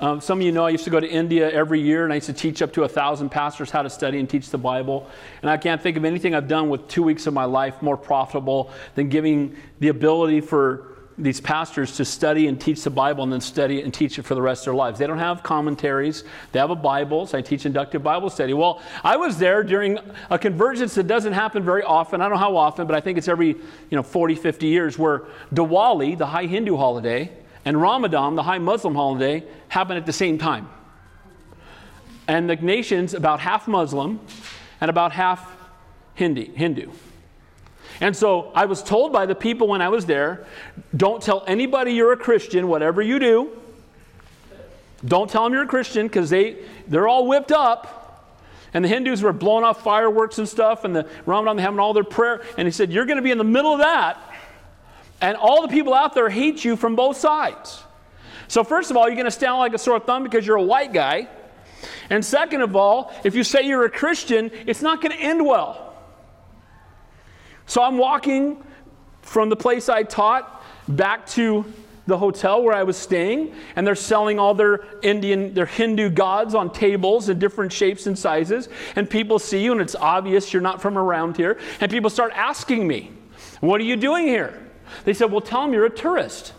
[0.00, 2.16] um, some of you know I used to go to India every year and I
[2.16, 5.08] used to teach up to a thousand pastors how to study and teach the Bible.
[5.40, 7.96] And I can't think of anything I've done with two weeks of my life more
[7.96, 13.32] profitable than giving the ability for these pastors to study and teach the Bible and
[13.32, 14.98] then study it and teach it for the rest of their lives.
[14.98, 16.24] They don't have commentaries.
[16.52, 17.26] They have a Bible.
[17.26, 18.54] So I teach inductive Bible study.
[18.54, 19.98] Well, I was there during
[20.30, 22.20] a convergence that doesn't happen very often.
[22.20, 23.56] I don't know how often, but I think it's every, you
[23.92, 27.30] know, 40, 50 years where Diwali, the high Hindu holiday,
[27.64, 30.68] and Ramadan, the high Muslim holiday, happen at the same time.
[32.26, 34.20] And the nation's about half Muslim
[34.80, 35.56] and about half
[36.14, 36.90] Hindi, Hindu.
[38.02, 40.44] And so I was told by the people when I was there
[40.94, 43.56] don't tell anybody you're a Christian, whatever you do.
[45.04, 46.56] Don't tell them you're a Christian because they,
[46.88, 48.00] they're all whipped up.
[48.74, 52.02] And the Hindus were blowing off fireworks and stuff, and the Ramadan, having all their
[52.02, 52.42] prayer.
[52.58, 54.18] And he said, You're going to be in the middle of that,
[55.20, 57.82] and all the people out there hate you from both sides.
[58.48, 60.62] So, first of all, you're going to stand like a sore thumb because you're a
[60.62, 61.28] white guy.
[62.10, 65.44] And second of all, if you say you're a Christian, it's not going to end
[65.44, 65.91] well.
[67.66, 68.62] So I'm walking
[69.22, 71.64] from the place I taught back to
[72.06, 76.54] the hotel where I was staying, and they're selling all their Indian, their Hindu gods
[76.54, 78.68] on tables in different shapes and sizes.
[78.96, 81.58] And people see you, and it's obvious you're not from around here.
[81.80, 83.12] And people start asking me,
[83.60, 84.58] What are you doing here?
[85.04, 86.54] They said, Well, tell them you're a tourist.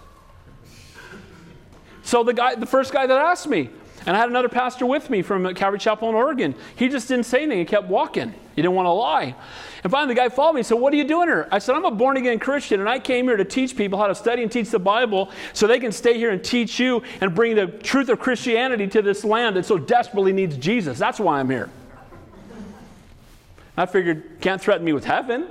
[2.03, 3.69] So the guy, the first guy that asked me,
[4.05, 6.55] and I had another pastor with me from Calvary Chapel in Oregon.
[6.75, 7.59] He just didn't say anything.
[7.59, 8.33] He kept walking.
[8.55, 9.35] He didn't want to lie.
[9.83, 11.47] And finally, the guy followed me and said, What are you doing here?
[11.51, 14.07] I said, I'm a born again Christian, and I came here to teach people how
[14.07, 17.35] to study and teach the Bible so they can stay here and teach you and
[17.35, 20.97] bring the truth of Christianity to this land that so desperately needs Jesus.
[20.97, 21.69] That's why I'm here.
[23.75, 25.47] I figured, can't threaten me with heaven.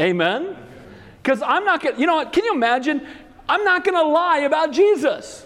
[0.00, 0.56] Amen.
[1.22, 2.32] Because I'm not going to, you know what?
[2.32, 3.06] Can you imagine?
[3.48, 5.44] I'm not going to lie about Jesus.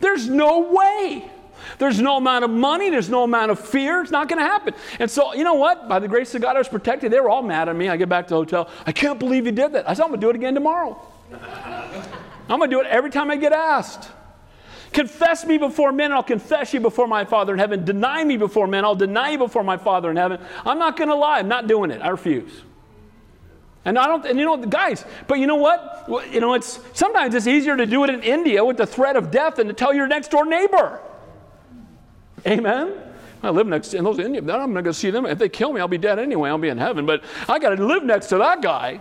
[0.00, 1.30] There's no way.
[1.78, 4.00] There's no amount of money, there's no amount of fear.
[4.00, 4.74] It's not going to happen.
[4.98, 5.88] And so, you know what?
[5.88, 7.12] By the grace of God, I was protected.
[7.12, 7.88] They were all mad at me.
[7.88, 8.70] I get back to the hotel.
[8.86, 9.88] I can't believe you did that.
[9.88, 11.00] I said, I'm going to do it again tomorrow.
[12.48, 14.08] I'm going to do it every time I get asked.
[14.92, 17.84] Confess me before men, I'll confess you before my Father in heaven.
[17.84, 20.40] Deny me before men, I'll deny you before my Father in heaven.
[20.64, 21.38] I'm not going to lie.
[21.40, 22.00] I'm not doing it.
[22.00, 22.62] I refuse.
[23.84, 26.08] And I don't, and you know, guys, but you know what?
[26.32, 29.30] You know, it's sometimes it's easier to do it in India with the threat of
[29.30, 31.00] death than to tell your next door neighbor.
[32.46, 32.94] Amen.
[33.42, 34.48] I live next to those Indians.
[34.48, 35.26] I'm not going to see them.
[35.26, 36.48] If they kill me, I'll be dead anyway.
[36.48, 37.06] I'll be in heaven.
[37.06, 39.00] But I got to live next to that guy.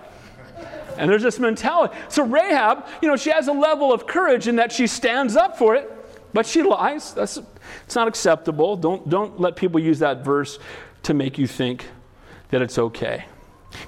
[0.97, 1.95] And there's this mentality.
[2.09, 5.57] So Rahab, you know, she has a level of courage in that she stands up
[5.57, 5.91] for it,
[6.33, 7.13] but she lies.
[7.13, 7.39] That's
[7.85, 8.77] it's not acceptable.
[8.77, 10.59] Don't don't let people use that verse
[11.03, 11.85] to make you think
[12.49, 13.25] that it's okay.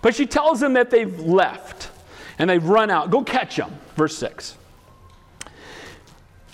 [0.02, 1.92] But she tells them that they've left
[2.40, 3.10] and they've run out.
[3.10, 3.78] Go catch them.
[3.96, 4.58] Verse 6.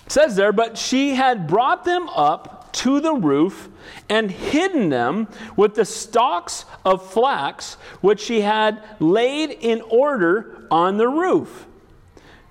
[0.06, 3.68] It says there, but she had brought them up to the roof
[4.08, 10.96] and hidden them with the stalks of flax which she had laid in order on
[10.96, 11.66] the roof.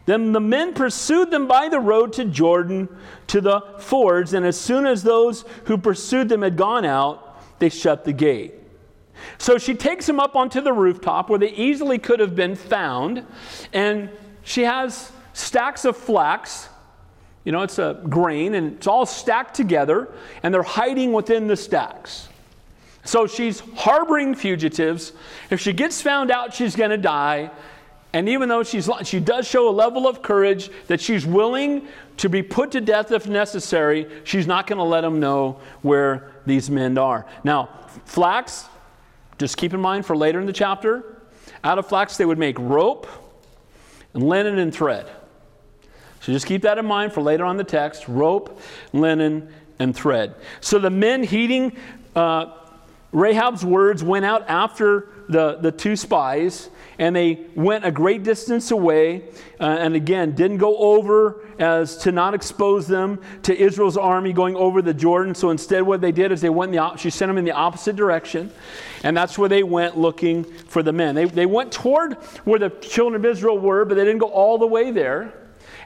[0.06, 2.90] Then the men pursued them by the road to Jordan
[3.28, 7.70] to the fords, and as soon as those who pursued them had gone out, they
[7.70, 8.54] shut the gate.
[9.38, 13.26] So she takes them up onto the rooftop where they easily could have been found,
[13.72, 14.10] and
[14.44, 16.68] she has stacks of flax
[17.44, 20.08] you know, it's a grain and it's all stacked together
[20.44, 22.30] and they're hiding within the stacks.
[23.06, 25.12] So she's harboring fugitives.
[25.50, 27.52] If she gets found out, she's going to die.
[28.14, 32.30] And even though she's, she does show a level of courage that she's willing to
[32.30, 36.70] be put to death if necessary, she's not going to let them know where these
[36.70, 37.26] men are.
[37.44, 37.70] Now,
[38.06, 38.66] flax,
[39.38, 41.22] just keep in mind for later in the chapter,
[41.64, 43.08] out of flax they would make rope
[44.14, 45.10] and linen and thread.
[46.24, 48.62] So just keep that in mind for later on the text rope,
[48.94, 50.36] linen, and thread.
[50.62, 51.76] So the men heeding
[52.16, 52.46] uh,
[53.12, 58.72] Rahab's words went out after the, the two spies, and they went a great distance
[58.72, 59.24] away,
[59.60, 64.56] uh, and again, didn't go over as to not expose them to Israel's army going
[64.56, 65.36] over the Jordan.
[65.36, 67.98] So instead, what they did is they went the, she sent them in the opposite
[67.98, 68.50] direction,
[69.04, 71.16] and that's where they went looking for the men.
[71.16, 72.14] They, they went toward
[72.46, 75.34] where the children of Israel were, but they didn't go all the way there.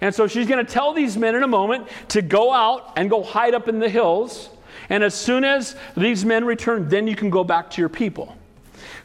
[0.02, 3.10] And so she's going to tell these men in a moment to go out and
[3.10, 4.50] go hide up in the hills.
[4.90, 8.36] And as soon as these men return, then you can go back to your people.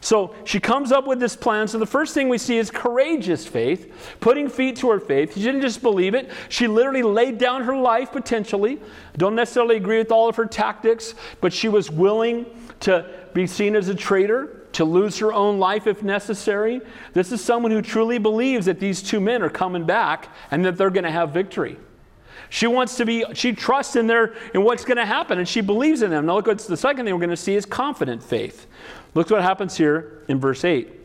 [0.03, 1.67] So she comes up with this plan.
[1.67, 5.33] So the first thing we see is courageous faith, putting feet to her faith.
[5.33, 8.79] She didn't just believe it, she literally laid down her life potentially.
[9.17, 12.45] Don't necessarily agree with all of her tactics, but she was willing
[12.81, 16.81] to be seen as a traitor to lose her own life if necessary.
[17.13, 20.77] This is someone who truly believes that these two men are coming back and that
[20.77, 21.77] they're going to have victory.
[22.49, 25.61] She wants to be, she trusts in their in what's going to happen and she
[25.61, 26.25] believes in them.
[26.25, 28.67] Now look what's the second thing we're going to see is confident faith.
[29.15, 31.01] Look what happens here in verse 8.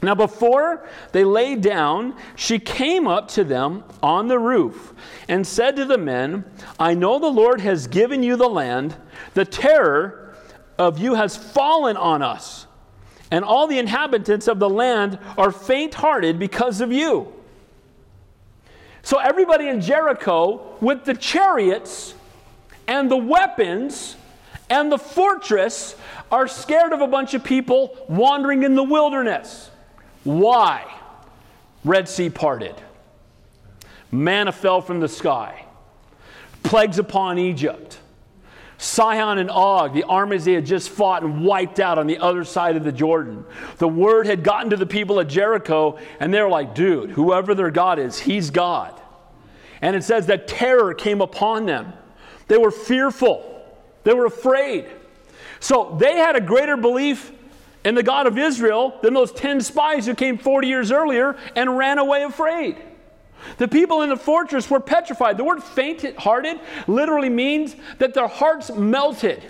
[0.00, 4.94] Now, before they lay down, she came up to them on the roof
[5.28, 6.44] and said to the men,
[6.78, 8.94] I know the Lord has given you the land.
[9.34, 10.36] The terror
[10.78, 12.67] of you has fallen on us
[13.30, 17.32] and all the inhabitants of the land are faint hearted because of you.
[19.02, 22.14] So, everybody in Jericho, with the chariots
[22.86, 24.16] and the weapons
[24.70, 25.96] and the fortress,
[26.30, 29.70] are scared of a bunch of people wandering in the wilderness.
[30.24, 30.84] Why?
[31.84, 32.74] Red Sea parted,
[34.10, 35.64] manna fell from the sky,
[36.62, 37.98] plagues upon Egypt
[38.80, 42.44] Sihon and Og, the armies they had just fought and wiped out on the other
[42.44, 43.44] side of the Jordan.
[43.78, 47.56] The word had gotten to the people at Jericho, and they were like, dude, whoever
[47.56, 48.98] their God is, he's God.
[49.82, 51.92] And it says that terror came upon them.
[52.46, 53.64] They were fearful,
[54.04, 54.86] they were afraid.
[55.60, 57.32] So they had a greater belief
[57.84, 61.76] in the God of Israel than those 10 spies who came 40 years earlier and
[61.76, 62.76] ran away afraid.
[63.58, 65.36] The people in the fortress were petrified.
[65.36, 69.42] The word faint hearted literally means that their hearts melted.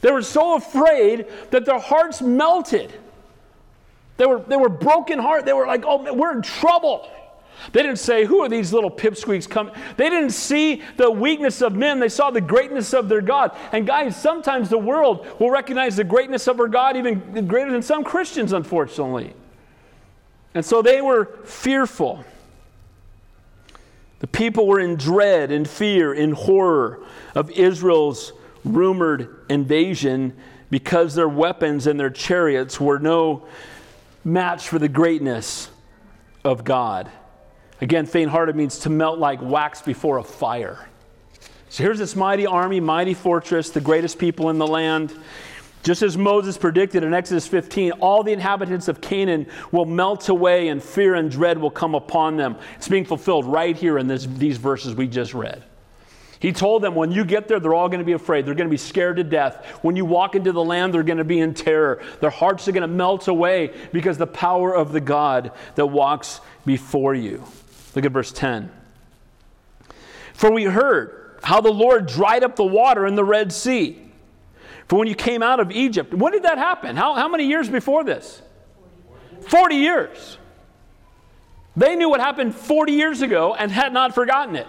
[0.00, 2.92] They were so afraid that their hearts melted.
[4.16, 5.44] They were, they were broken heart.
[5.44, 7.08] They were like, oh, we're in trouble.
[7.72, 9.74] They didn't say, Who are these little pipsqueaks coming?
[9.96, 12.00] They didn't see the weakness of men.
[12.00, 13.56] They saw the greatness of their God.
[13.72, 17.82] And guys, sometimes the world will recognize the greatness of our God even greater than
[17.82, 19.34] some Christians, unfortunately.
[20.54, 22.24] And so they were fearful.
[24.20, 27.00] The people were in dread and fear and horror
[27.34, 28.32] of Israel's
[28.64, 30.34] rumored invasion
[30.70, 33.46] because their weapons and their chariots were no
[34.24, 35.70] match for the greatness
[36.44, 37.10] of God.
[37.80, 40.86] Again, faint hearted means to melt like wax before a fire.
[41.70, 45.14] So here's this mighty army, mighty fortress, the greatest people in the land.
[45.82, 50.68] Just as Moses predicted in Exodus 15, all the inhabitants of Canaan will melt away
[50.68, 52.56] and fear and dread will come upon them.
[52.76, 55.64] It's being fulfilled right here in this, these verses we just read.
[56.38, 58.46] He told them, when you get there, they're all going to be afraid.
[58.46, 59.66] They're going to be scared to death.
[59.82, 62.02] When you walk into the land, they're going to be in terror.
[62.20, 66.40] Their hearts are going to melt away because the power of the God that walks
[66.64, 67.44] before you.
[67.94, 68.70] Look at verse 10.
[70.32, 74.09] For we heard how the Lord dried up the water in the Red Sea.
[74.90, 76.96] For when you came out of Egypt, when did that happen?
[76.96, 78.42] How, how many years before this?
[79.42, 80.36] 40 years.
[81.76, 84.66] They knew what happened 40 years ago and had not forgotten it.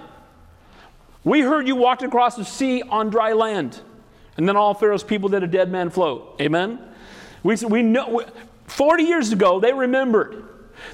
[1.24, 3.82] We heard you walked across the sea on dry land.
[4.38, 6.36] And then all Pharaoh's people did a dead man float.
[6.40, 6.78] Amen?
[7.42, 8.24] We, we know,
[8.68, 10.46] 40 years ago, they remembered.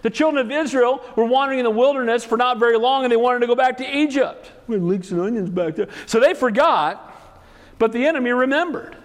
[0.03, 3.17] The children of Israel were wandering in the wilderness for not very long and they
[3.17, 4.53] wanted to go back to Egypt.
[4.67, 5.89] We had leeks and onions back there.
[6.05, 7.13] So they forgot,
[7.77, 8.95] but the enemy remembered.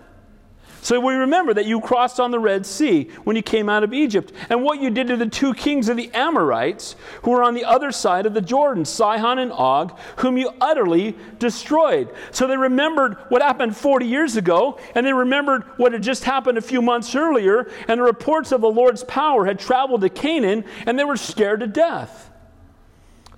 [0.82, 3.94] So we remember that you crossed on the Red Sea when you came out of
[3.94, 7.54] Egypt, and what you did to the two kings of the Amorites who were on
[7.54, 12.12] the other side of the Jordan, Sihon and Og, whom you utterly destroyed.
[12.32, 16.58] So they remembered what happened 40 years ago, and they remembered what had just happened
[16.58, 20.64] a few months earlier, and the reports of the Lord's power had traveled to Canaan,
[20.84, 22.28] and they were scared to death.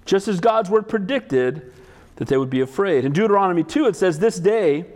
[0.07, 1.75] Just as God's word predicted
[2.17, 3.05] that they would be afraid.
[3.05, 4.87] In Deuteronomy 2, it says, This day,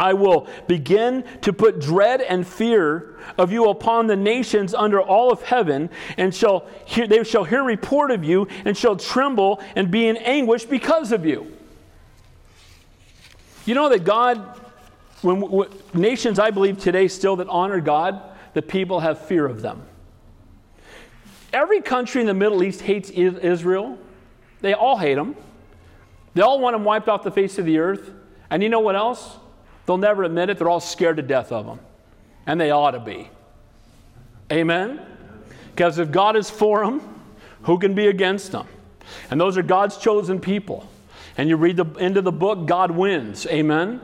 [0.00, 5.30] I will begin to put dread and fear of you upon the nations under all
[5.30, 9.90] of heaven, and shall hear, they shall hear report of you, and shall tremble and
[9.90, 11.54] be in anguish because of you.
[13.66, 14.58] You know that God,
[15.20, 18.22] when, when nations, I believe today still that honor God,
[18.54, 19.82] the people have fear of them.
[21.52, 23.98] Every country in the Middle East hates Israel.
[24.62, 25.36] They all hate them.
[26.32, 28.12] They all want them wiped off the face of the earth.
[28.48, 29.36] And you know what else?
[29.90, 30.58] They'll never admit it.
[30.58, 31.80] They're all scared to death of them.
[32.46, 33.28] And they ought to be.
[34.52, 35.04] Amen?
[35.72, 37.02] Because if God is for them,
[37.62, 38.68] who can be against them?
[39.32, 40.88] And those are God's chosen people.
[41.36, 43.46] And you read the end of the book, God wins.
[43.46, 44.00] Amen?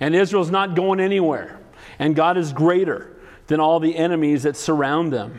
[0.00, 1.60] And Israel's not going anywhere.
[1.98, 3.14] And God is greater
[3.46, 5.38] than all the enemies that surround them.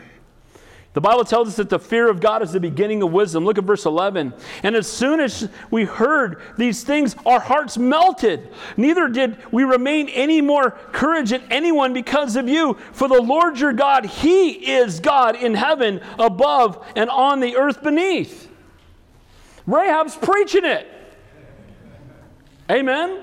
[0.94, 3.44] The Bible tells us that the fear of God is the beginning of wisdom.
[3.44, 4.32] Look at verse 11.
[4.62, 8.48] And as soon as we heard these things, our hearts melted.
[8.76, 12.74] Neither did we remain any more courage in anyone because of you.
[12.92, 17.82] For the Lord your God, He is God in heaven above and on the earth
[17.82, 18.50] beneath.
[19.66, 20.88] Rahab's preaching it.
[22.70, 23.22] Amen.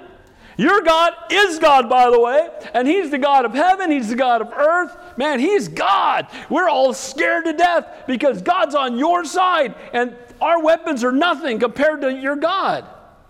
[0.58, 4.16] Your God is God, by the way, and He's the God of heaven, He's the
[4.16, 4.96] God of earth.
[5.18, 6.28] Man, He's God.
[6.50, 11.60] We're all scared to death because God's on your side, and our weapons are nothing
[11.60, 12.86] compared to your God,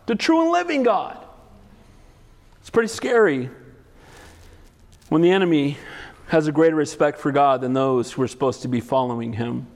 [0.05, 1.23] the true and living God.
[2.61, 3.49] It's pretty scary
[5.09, 5.77] when the enemy
[6.27, 9.67] has a greater respect for God than those who are supposed to be following Him.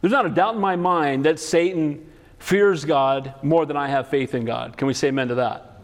[0.00, 2.06] There's not a doubt in my mind that Satan
[2.38, 4.76] fears God more than I have faith in God.
[4.76, 5.82] Can we say amen to that?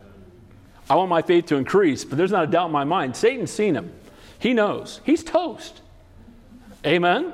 [0.88, 3.16] I want my faith to increase, but there's not a doubt in my mind.
[3.16, 3.92] Satan's seen him.
[4.44, 5.00] He knows.
[5.04, 5.80] He's toast.
[6.84, 7.32] Amen?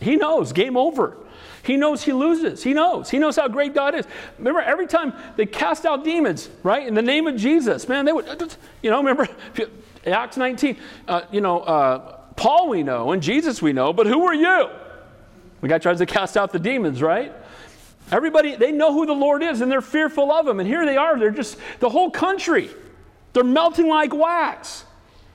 [0.00, 0.54] He knows.
[0.54, 1.18] Game over.
[1.62, 2.62] He knows he loses.
[2.62, 3.10] He knows.
[3.10, 4.06] He knows how great God is.
[4.38, 8.12] Remember, every time they cast out demons, right, in the name of Jesus, man, they
[8.14, 9.28] would, you know, remember
[10.06, 14.24] Acts 19, uh, you know, uh, Paul we know and Jesus we know, but who
[14.24, 14.70] are you?
[15.60, 17.30] The guy tries to cast out the demons, right?
[18.10, 20.60] Everybody, they know who the Lord is and they're fearful of him.
[20.60, 22.70] And here they are, they're just, the whole country,
[23.34, 24.86] they're melting like wax.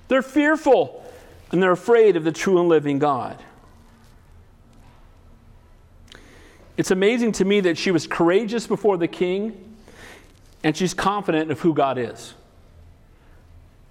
[0.08, 1.03] They're fearful
[1.54, 3.42] and they're afraid of the true and living God.
[6.76, 9.76] It's amazing to me that she was courageous before the king
[10.64, 12.34] and she's confident of who God is.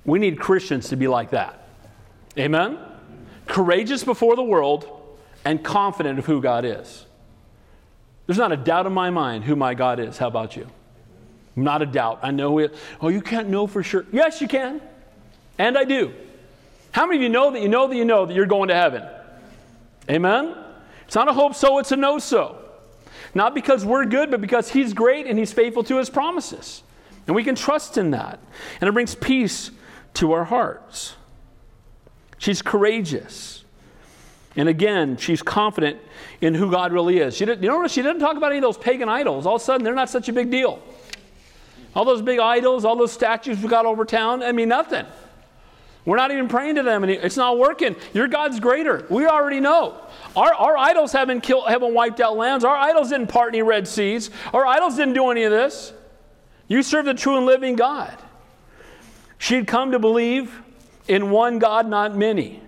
[0.04, 1.68] We need Christians to be like that.
[2.36, 2.78] Amen?
[3.46, 7.06] Courageous before the world and confident of who God is.
[8.26, 10.18] There's not a doubt in my mind who my God is.
[10.18, 10.66] How about you?
[11.54, 12.20] Not a doubt.
[12.22, 12.74] I know it.
[13.00, 14.04] Oh, you can't know for sure.
[14.10, 14.80] Yes, you can.
[15.58, 16.12] And I do.
[16.92, 18.74] How many of you know that you know that you know that you're going to
[18.74, 19.02] heaven?
[20.08, 20.54] Amen?
[21.06, 22.58] It's not a hope so, it's a no so.
[23.34, 26.82] Not because we're good, but because He's great and He's faithful to His promises.
[27.26, 28.38] And we can trust in that.
[28.80, 29.70] And it brings peace
[30.14, 31.14] to our hearts.
[32.38, 33.64] She's courageous.
[34.56, 35.98] And again, she's confident
[36.40, 37.34] in who God really is.
[37.36, 39.46] She didn't, you notice she didn't talk about any of those pagan idols.
[39.46, 40.82] All of a sudden, they're not such a big deal.
[41.94, 45.06] All those big idols, all those statues we got over town, I mean, nothing.
[46.04, 47.94] We're not even praying to them, and it's not working.
[48.12, 49.06] Your God's greater.
[49.08, 49.94] We already know.
[50.34, 52.64] Our, our idols haven't, killed, haven't wiped out lands.
[52.64, 54.30] Our idols didn't part any Red Seas.
[54.52, 55.92] Our idols didn't do any of this.
[56.66, 58.16] You serve the true and living God.
[59.38, 60.60] She'd come to believe
[61.06, 62.62] in one God, not many.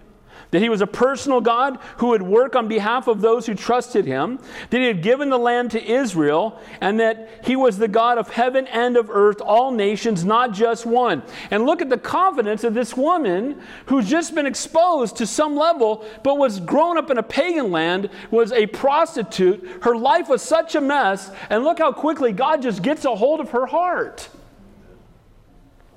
[0.55, 4.07] That he was a personal God who would work on behalf of those who trusted
[4.07, 4.39] him,
[4.71, 8.31] that he had given the land to Israel, and that he was the God of
[8.31, 11.25] heaven and of earth, all nations, not just one.
[11.51, 16.07] And look at the confidence of this woman who's just been exposed to some level,
[16.23, 19.83] but was grown up in a pagan land, was a prostitute.
[19.83, 23.41] Her life was such a mess, and look how quickly God just gets a hold
[23.41, 24.29] of her heart.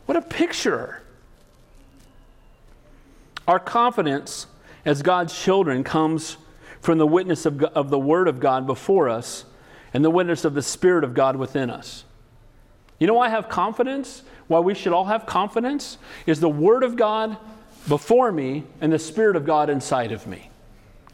[0.07, 1.03] What a picture.
[3.47, 4.47] Our confidence
[4.85, 6.37] as God's children comes
[6.81, 9.45] from the witness of, of the Word of God before us
[9.93, 12.03] and the witness of the Spirit of God within us.
[12.99, 14.23] You know why I have confidence?
[14.47, 15.97] Why we should all have confidence?
[16.25, 17.37] Is the Word of God
[17.87, 20.49] before me and the Spirit of God inside of me.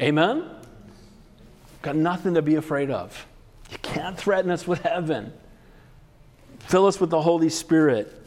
[0.02, 0.50] Amen?
[1.82, 3.28] Got nothing to be afraid of.
[3.70, 5.34] You can't threaten us with heaven.
[6.60, 8.23] Fill us with the Holy Spirit.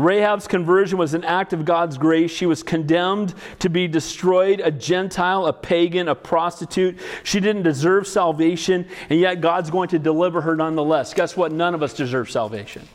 [0.00, 2.30] Rahab's conversion was an act of God's grace.
[2.30, 6.98] She was condemned to be destroyed, a Gentile, a pagan, a prostitute.
[7.22, 11.14] She didn't deserve salvation, and yet God's going to deliver her nonetheless.
[11.14, 11.52] Guess what?
[11.52, 12.88] None of us deserve salvation.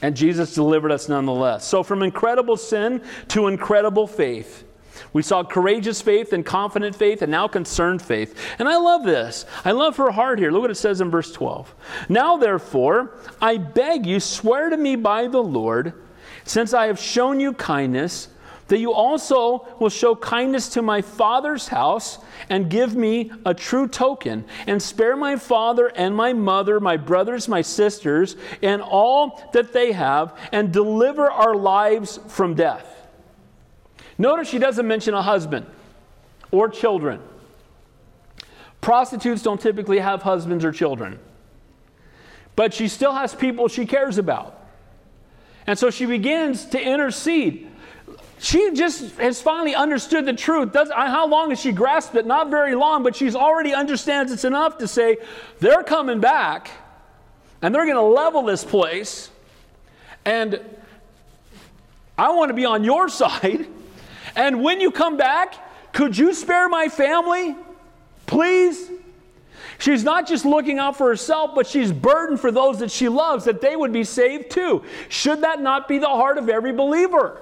[0.00, 1.66] And Jesus delivered us nonetheless.
[1.66, 4.64] So, from incredible sin to incredible faith,
[5.12, 8.38] we saw courageous faith and confident faith and now concerned faith.
[8.58, 9.44] And I love this.
[9.64, 10.50] I love her heart here.
[10.50, 11.74] Look what it says in verse 12.
[12.08, 15.94] Now, therefore, I beg you, swear to me by the Lord,
[16.48, 18.28] since I have shown you kindness,
[18.68, 22.18] that you also will show kindness to my father's house
[22.48, 27.48] and give me a true token, and spare my father and my mother, my brothers,
[27.48, 32.86] my sisters, and all that they have, and deliver our lives from death.
[34.16, 35.66] Notice she doesn't mention a husband
[36.50, 37.20] or children.
[38.80, 41.18] Prostitutes don't typically have husbands or children,
[42.56, 44.57] but she still has people she cares about.
[45.68, 47.68] And so she begins to intercede.
[48.38, 50.72] She just has finally understood the truth.
[50.72, 52.24] Does, how long has she grasped it?
[52.24, 55.18] Not very long, but she's already understands it's enough to say,
[55.60, 56.70] they're coming back
[57.60, 59.30] and they're going to level this place.
[60.24, 60.58] And
[62.16, 63.66] I want to be on your side.
[64.34, 65.54] And when you come back,
[65.92, 67.54] could you spare my family?
[68.24, 68.90] Please?
[69.78, 73.44] She's not just looking out for herself, but she's burdened for those that she loves,
[73.44, 74.82] that they would be saved too.
[75.08, 77.40] Should that not be the heart of every believer?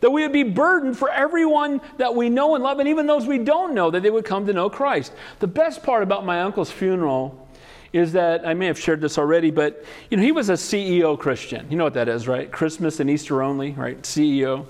[0.00, 3.26] That we would be burdened for everyone that we know and love, and even those
[3.26, 5.12] we don't know, that they would come to know Christ.
[5.38, 7.48] The best part about my uncle's funeral
[7.94, 11.18] is that I may have shared this already, but you know, he was a CEO
[11.18, 11.66] Christian.
[11.70, 12.52] You know what that is, right?
[12.52, 14.00] Christmas and Easter only, right?
[14.02, 14.66] CEO.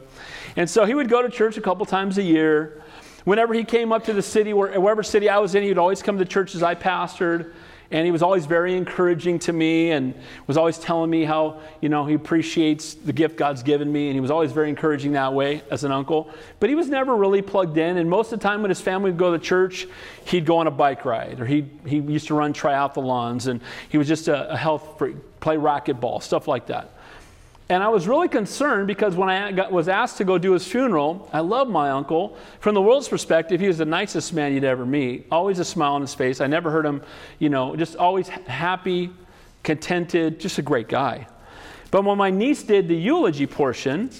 [0.54, 2.82] And so he would go to church a couple times a year.
[3.26, 6.00] Whenever he came up to the city, wherever city I was in, he would always
[6.00, 7.52] come to churches I pastored.
[7.90, 10.14] And he was always very encouraging to me and
[10.46, 14.06] was always telling me how, you know, he appreciates the gift God's given me.
[14.06, 16.30] And he was always very encouraging that way as an uncle.
[16.60, 17.96] But he was never really plugged in.
[17.96, 19.88] And most of the time when his family would go to church,
[20.26, 23.48] he'd go on a bike ride or he, he used to run triathlons.
[23.48, 26.92] And he was just a, a health freak, play racquetball, stuff like that.
[27.68, 30.66] And I was really concerned because when I got, was asked to go do his
[30.66, 32.36] funeral, I love my uncle.
[32.60, 35.26] From the world's perspective, he was the nicest man you'd ever meet.
[35.32, 36.40] Always a smile on his face.
[36.40, 37.02] I never heard him,
[37.40, 39.10] you know, just always happy,
[39.64, 41.26] contented, just a great guy.
[41.90, 44.10] But when my niece did the eulogy portion,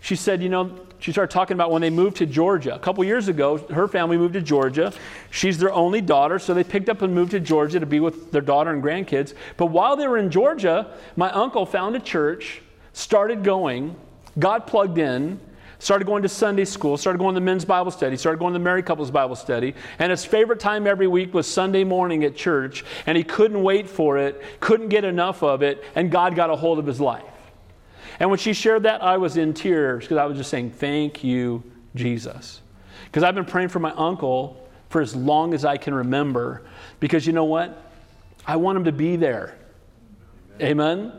[0.00, 2.74] she said, you know, she started talking about when they moved to Georgia.
[2.74, 4.92] A couple years ago, her family moved to Georgia.
[5.30, 8.32] She's their only daughter, so they picked up and moved to Georgia to be with
[8.32, 9.34] their daughter and grandkids.
[9.56, 12.62] But while they were in Georgia, my uncle found a church
[12.96, 13.94] started going,
[14.38, 15.38] got plugged in,
[15.78, 18.64] started going to Sunday school, started going to men's Bible study, started going to the
[18.64, 22.86] married couples Bible study, and his favorite time every week was Sunday morning at church,
[23.04, 26.56] and he couldn't wait for it, couldn't get enough of it, and God got a
[26.56, 27.22] hold of his life.
[28.18, 31.22] And when she shared that, I was in tears because I was just saying, Thank
[31.22, 31.62] you,
[31.94, 32.62] Jesus.
[33.04, 36.62] Because I've been praying for my uncle for as long as I can remember,
[36.98, 37.92] because you know what?
[38.46, 39.58] I want him to be there.
[40.62, 41.12] Amen.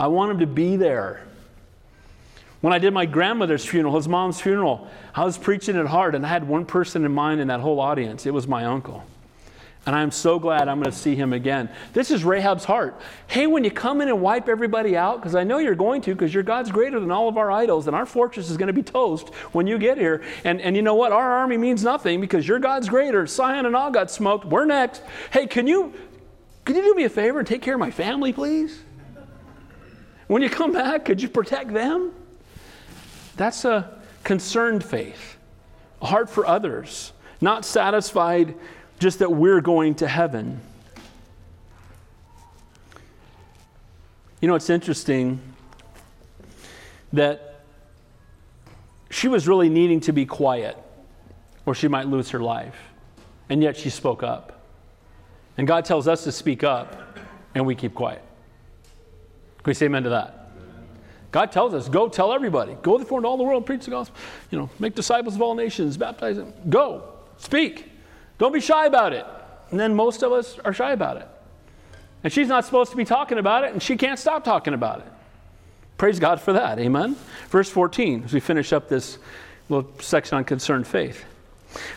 [0.00, 1.20] I want him to be there.
[2.62, 6.24] When I did my grandmother's funeral, his mom's funeral, I was preaching it hard, and
[6.24, 8.24] I had one person in mind in that whole audience.
[8.24, 9.04] It was my uncle.
[9.84, 11.68] And I'm so glad I'm going to see him again.
[11.92, 12.98] This is Rahab's heart.
[13.26, 16.14] Hey, when you come in and wipe everybody out, because I know you're going to,
[16.14, 18.72] because your God's greater than all of our idols, and our fortress is going to
[18.72, 20.22] be toast when you get here.
[20.44, 21.12] And, and you know what?
[21.12, 23.26] Our army means nothing because your God's greater.
[23.26, 24.46] Sihon and Og got smoked.
[24.46, 25.02] We're next.
[25.30, 25.92] Hey, can you,
[26.64, 28.82] can you do me a favor and take care of my family, please?
[30.30, 32.12] When you come back, could you protect them?
[33.36, 35.36] That's a concerned faith,
[36.00, 38.54] a heart for others, not satisfied
[39.00, 40.60] just that we're going to heaven.
[44.40, 45.40] You know, it's interesting
[47.12, 47.62] that
[49.10, 50.78] she was really needing to be quiet
[51.66, 52.76] or she might lose her life.
[53.48, 54.64] And yet she spoke up.
[55.58, 57.18] And God tells us to speak up,
[57.52, 58.22] and we keep quiet.
[59.62, 60.50] Can we say amen to that?
[61.32, 62.76] God tells us, go tell everybody.
[62.82, 64.16] Go therefore into all the world, preach the gospel.
[64.50, 66.52] You know, make disciples of all nations, baptize them.
[66.68, 67.04] Go,
[67.36, 67.88] speak.
[68.38, 69.26] Don't be shy about it.
[69.70, 71.28] And then most of us are shy about it.
[72.24, 75.00] And she's not supposed to be talking about it, and she can't stop talking about
[75.00, 75.06] it.
[75.96, 76.78] Praise God for that.
[76.78, 77.14] Amen.
[77.48, 79.18] Verse 14, as we finish up this
[79.68, 81.24] little section on concerned faith.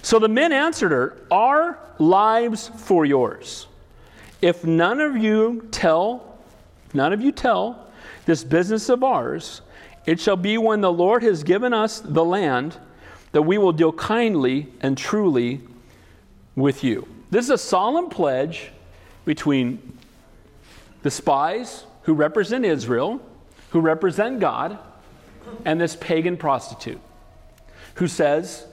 [0.02, 3.68] So the men answered her, Our lives for yours.
[4.42, 6.33] If none of you tell,
[6.94, 7.88] none of you tell
[8.26, 9.62] this business of ours,
[10.06, 12.78] it shall be when the Lord has given us the land
[13.32, 15.62] that we will deal kindly and truly
[16.56, 17.08] with you.
[17.32, 18.72] This is a solemn pledge
[19.26, 19.98] between
[21.02, 23.22] the spies who represent Israel,
[23.72, 24.78] who represent God,
[25.66, 27.00] and this pagan prostitute
[27.96, 28.66] who says,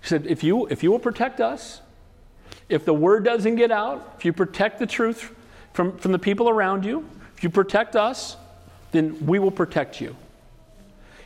[0.00, 1.80] he said, if you, if you will protect us,
[2.68, 5.34] if the word doesn't get out, if you protect the truth
[5.72, 8.36] from, from the people around you, if you protect us,
[8.92, 10.16] then we will protect you.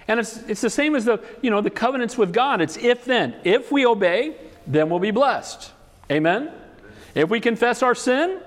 [0.08, 2.60] And it's, it's the same as the, you know, the covenants with God.
[2.60, 3.34] It's if then.
[3.44, 4.36] If we obey,
[4.66, 5.72] then we'll be blessed.
[6.10, 6.52] Amen?
[7.14, 8.40] If we confess our sin,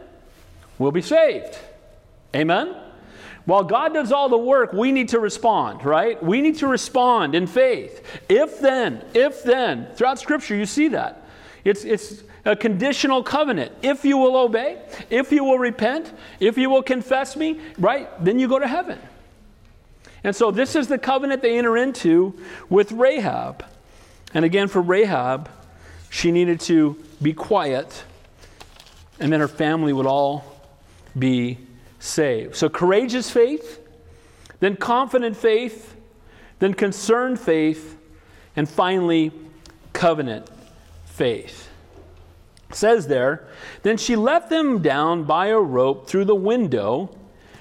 [0.78, 1.58] we'll be saved.
[2.36, 2.76] Amen?
[3.46, 6.22] While God does all the work, we need to respond, right?
[6.24, 8.06] We need to respond in faith.
[8.30, 11.26] If then, if then, throughout Scripture, you see that.
[11.64, 13.72] It's, it's a conditional covenant.
[13.82, 18.40] If you will obey, if you will repent, if you will confess me, right, then
[18.40, 19.00] you go to heaven.
[20.24, 22.38] And so this is the covenant they enter into
[22.70, 23.66] with Rahab.
[24.34, 25.50] And again, for Rahab,
[26.10, 28.04] she needed to be quiet,
[29.20, 30.44] and then her family would all
[31.18, 31.58] be
[32.00, 32.56] saved.
[32.56, 33.80] So, courageous faith,
[34.60, 35.96] then confident faith,
[36.60, 37.98] then concerned faith,
[38.56, 39.32] and finally,
[39.94, 40.50] covenant
[41.20, 41.70] faith.
[42.70, 43.46] It says there,
[43.84, 47.14] then she let them down by a rope through the window,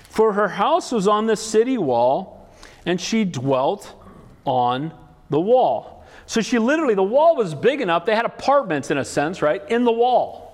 [0.08, 2.48] for her house was on the city wall,
[2.86, 3.94] and she dwelt
[4.44, 4.94] on
[5.28, 6.04] the wall.
[6.26, 9.68] So she literally, the wall was big enough, they had apartments in a sense, right,
[9.68, 10.47] in the wall.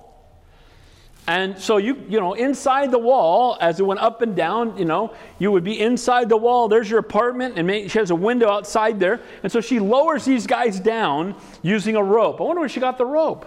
[1.26, 4.84] And so you you know inside the wall as it went up and down, you
[4.84, 6.68] know, you would be inside the wall.
[6.68, 9.20] There's your apartment, and she has a window outside there.
[9.42, 12.40] And so she lowers these guys down using a rope.
[12.40, 13.46] I wonder where she got the rope.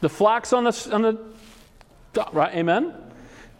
[0.00, 1.18] The flax on the on the
[2.32, 2.94] right, amen.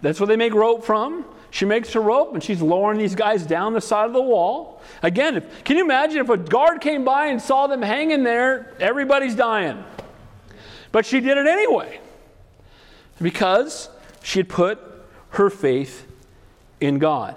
[0.00, 1.24] That's where they make rope from.
[1.50, 4.80] She makes her rope and she's lowering these guys down the side of the wall.
[5.02, 8.72] Again, if, can you imagine if a guard came by and saw them hanging there?
[8.78, 9.82] Everybody's dying.
[10.92, 12.00] But she did it anyway
[13.20, 13.88] because
[14.22, 14.78] she had put
[15.30, 16.06] her faith
[16.80, 17.36] in God.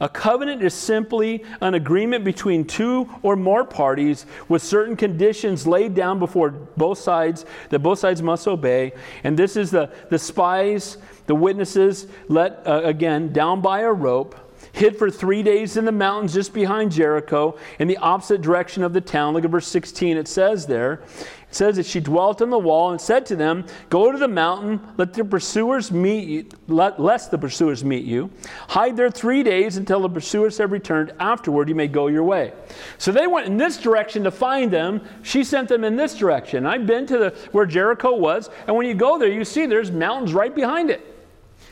[0.00, 5.94] A covenant is simply an agreement between two or more parties with certain conditions laid
[5.94, 8.92] down before both sides that both sides must obey.
[9.22, 14.34] And this is the, the spies, the witnesses, let uh, again down by a rope,
[14.74, 18.92] hid for three days in the mountains just behind Jericho in the opposite direction of
[18.92, 19.32] the town.
[19.32, 20.16] Look at verse 16.
[20.16, 23.64] It says there, it says that she dwelt on the wall and said to them,
[23.88, 28.30] Go to the mountain, let the pursuers meet you, let, lest the pursuers meet you.
[28.68, 31.12] Hide there three days until the pursuers have returned.
[31.20, 32.52] Afterward, you may go your way.
[32.98, 35.02] So they went in this direction to find them.
[35.22, 36.66] She sent them in this direction.
[36.66, 39.92] I've been to the, where Jericho was, and when you go there, you see there's
[39.92, 41.13] mountains right behind it.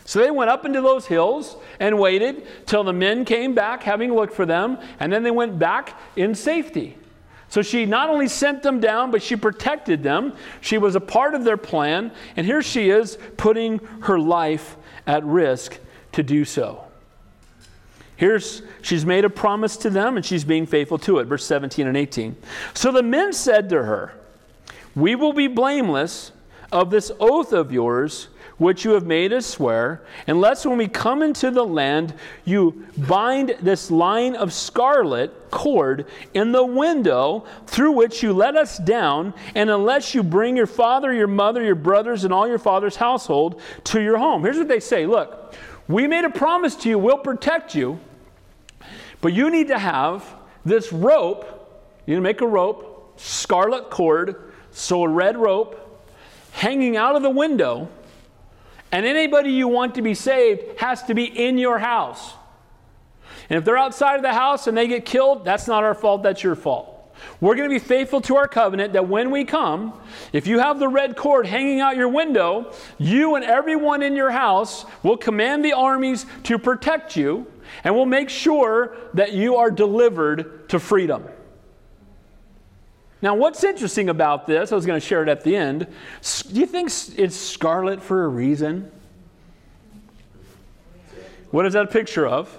[0.04, 4.14] So they went up into those hills and waited till the men came back, having
[4.14, 6.96] looked for them, and then they went back in safety.
[7.52, 10.34] So she not only sent them down, but she protected them.
[10.62, 12.10] She was a part of their plan.
[12.34, 14.76] And here she is putting her life
[15.06, 15.78] at risk
[16.12, 16.82] to do so.
[18.16, 21.24] Here's, she's made a promise to them and she's being faithful to it.
[21.24, 22.36] Verse 17 and 18.
[22.72, 24.14] So the men said to her,
[24.94, 26.32] We will be blameless
[26.72, 28.28] of this oath of yours
[28.62, 33.56] which you have made us swear, unless when we come into the land you bind
[33.60, 39.68] this line of scarlet cord in the window through which you let us down, and
[39.68, 44.00] unless you bring your father, your mother, your brothers, and all your father's household to
[44.00, 44.44] your home.
[44.44, 45.54] Here's what they say Look,
[45.88, 47.98] we made a promise to you, we'll protect you,
[49.20, 50.24] but you need to have
[50.64, 51.58] this rope.
[52.06, 55.78] You need to make a rope, scarlet cord, so a red rope
[56.52, 57.88] hanging out of the window
[58.92, 62.34] and anybody you want to be saved has to be in your house.
[63.48, 66.22] And if they're outside of the house and they get killed, that's not our fault,
[66.22, 66.88] that's your fault.
[67.40, 69.98] We're going to be faithful to our covenant that when we come,
[70.32, 74.30] if you have the red cord hanging out your window, you and everyone in your
[74.30, 77.46] house will command the armies to protect you.
[77.84, 81.24] and we'll make sure that you are delivered to freedom.
[83.22, 85.86] Now, what's interesting about this, I was going to share it at the end.
[86.50, 88.90] Do you think it's scarlet for a reason?
[91.52, 92.58] What is that a picture of?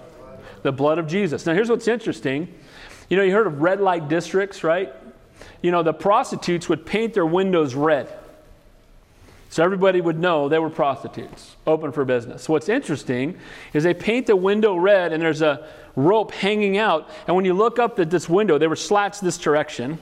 [0.62, 1.46] The blood of Jesus.
[1.46, 2.48] Now, here's what's interesting.
[3.10, 4.94] You know, you heard of red light districts, right?
[5.62, 8.08] You know, the prostitutes would paint their windows red.
[9.50, 12.48] So everybody would know they were prostitutes, open for business.
[12.48, 13.38] What's interesting
[13.74, 17.10] is they paint the window red and there's a rope hanging out.
[17.28, 20.00] And when you look up at this window, there were slats this direction.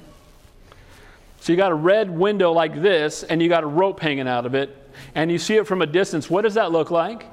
[1.41, 4.45] So you got a red window like this, and you got a rope hanging out
[4.45, 4.77] of it,
[5.15, 6.29] and you see it from a distance.
[6.29, 7.25] What does that look like?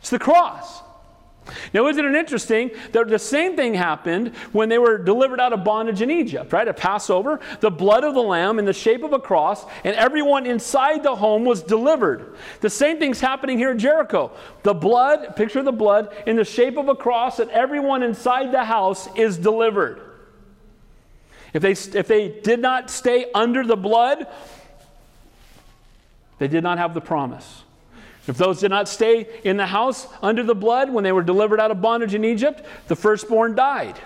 [0.00, 0.82] It's the cross.
[1.72, 5.64] Now, isn't it interesting that the same thing happened when they were delivered out of
[5.64, 6.68] bondage in Egypt, right?
[6.68, 10.44] At Passover, the blood of the lamb in the shape of a cross, and everyone
[10.44, 12.36] inside the home was delivered.
[12.60, 14.30] The same thing's happening here at Jericho.
[14.62, 18.64] The blood, picture the blood, in the shape of a cross, and everyone inside the
[18.64, 20.11] house is delivered.
[21.52, 24.26] If they, if they did not stay under the blood,
[26.38, 27.62] they did not have the promise.
[28.26, 31.60] If those did not stay in the house under the blood when they were delivered
[31.60, 33.98] out of bondage in Egypt, the firstborn died.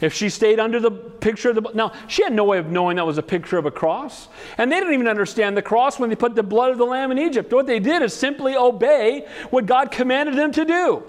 [0.00, 2.96] If she stayed under the picture of the now she had no way of knowing
[2.96, 4.28] that was a picture of a cross,
[4.58, 7.10] and they didn't even understand the cross when they put the blood of the lamb
[7.10, 7.52] in Egypt.
[7.52, 11.02] What they did is simply obey what God commanded them to do,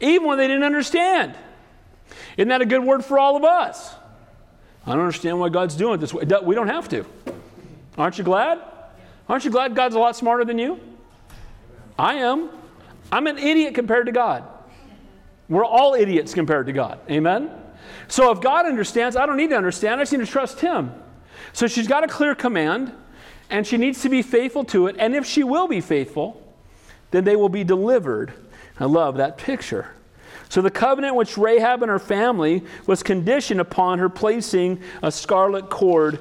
[0.00, 1.34] even when they didn't understand.
[2.36, 3.94] Isn't that a good word for all of us?
[4.86, 6.24] I don't understand why God's doing it this way.
[6.42, 7.06] We don't have to.
[7.96, 8.60] Aren't you glad?
[9.28, 10.80] Aren't you glad God's a lot smarter than you?
[11.98, 12.50] I am.
[13.12, 14.44] I'm an idiot compared to God.
[15.48, 16.98] We're all idiots compared to God.
[17.10, 17.50] Amen?
[18.08, 20.00] So if God understands, I don't need to understand.
[20.00, 20.92] I just need to trust Him.
[21.52, 22.92] So she's got a clear command,
[23.50, 24.96] and she needs to be faithful to it.
[24.98, 26.42] And if she will be faithful,
[27.10, 28.32] then they will be delivered.
[28.80, 29.90] I love that picture.
[30.52, 35.70] So the covenant which Rahab and her family was conditioned upon her placing a scarlet
[35.70, 36.18] cord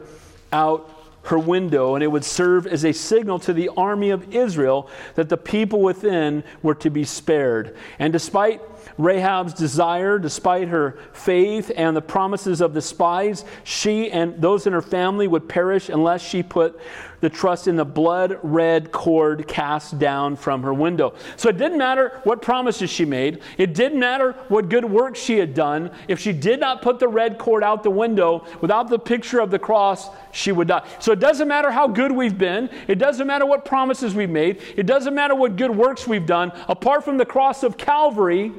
[0.54, 0.90] out
[1.24, 5.28] her window, and it would serve as a signal to the army of Israel that
[5.28, 7.76] the people within were to be spared.
[8.00, 8.62] And despite
[8.98, 14.72] Rahab's desire, despite her faith and the promises of the spies, she and those in
[14.72, 16.80] her family would perish unless she put
[17.22, 21.14] the trust in the blood red cord cast down from her window.
[21.38, 25.38] So it didn't matter what promises she made, it didn't matter what good work she
[25.38, 25.92] had done.
[26.08, 29.52] If she did not put the red cord out the window without the picture of
[29.52, 30.88] the cross, she would die.
[31.00, 34.62] So it doesn't matter how good we've been, it doesn't matter what promises we've made,
[34.76, 36.52] it doesn't matter what good works we've done.
[36.68, 38.52] Apart from the cross of Calvary,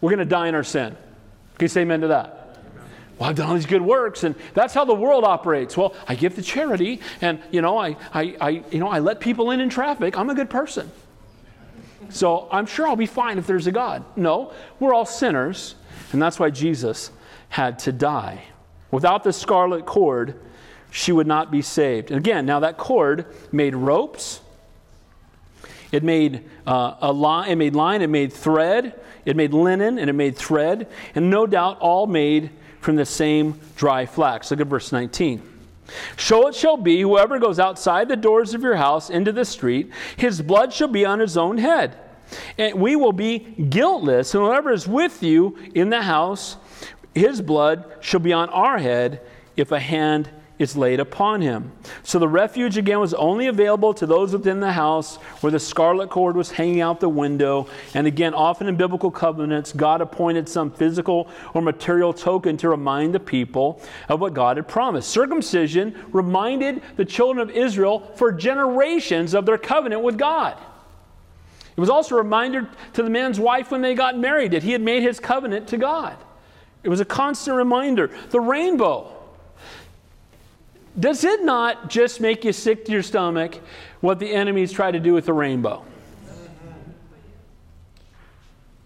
[0.00, 0.96] we're going to die in our sin.
[1.58, 2.45] Can you say amen to that?
[3.18, 5.76] Well, I've done all these good works, and that's how the world operates.
[5.76, 9.20] Well, I give to charity, and you know, I, I, I, you know, I let
[9.20, 10.18] people in in traffic.
[10.18, 10.90] I'm a good person,
[12.10, 14.04] so I'm sure I'll be fine if there's a God.
[14.16, 15.76] No, we're all sinners,
[16.12, 17.10] and that's why Jesus
[17.48, 18.44] had to die.
[18.90, 20.38] Without the scarlet cord,
[20.90, 22.10] she would not be saved.
[22.10, 24.40] And again, now that cord made ropes.
[25.92, 27.48] It made uh, a line.
[27.48, 28.02] It made line.
[28.02, 29.00] It made thread.
[29.24, 32.50] It made linen, and it made thread, and no doubt all made
[32.86, 34.52] from the same dry flax.
[34.52, 35.42] Look at verse 19.
[36.16, 39.90] So it shall be, whoever goes outside the doors of your house into the street,
[40.16, 41.98] his blood shall be on his own head.
[42.56, 46.58] And we will be guiltless, and whoever is with you in the house,
[47.12, 49.20] his blood shall be on our head
[49.56, 51.72] if a hand is laid upon him.
[52.02, 56.08] So the refuge again was only available to those within the house where the scarlet
[56.08, 57.68] cord was hanging out the window.
[57.94, 63.14] And again, often in biblical covenants, God appointed some physical or material token to remind
[63.14, 65.10] the people of what God had promised.
[65.10, 70.56] Circumcision reminded the children of Israel for generations of their covenant with God.
[71.76, 74.72] It was also a reminder to the man's wife when they got married that he
[74.72, 76.16] had made his covenant to God.
[76.82, 78.10] It was a constant reminder.
[78.30, 79.15] The rainbow
[80.98, 83.58] does it not just make you sick to your stomach
[84.00, 85.84] what the enemies try to do with the rainbow?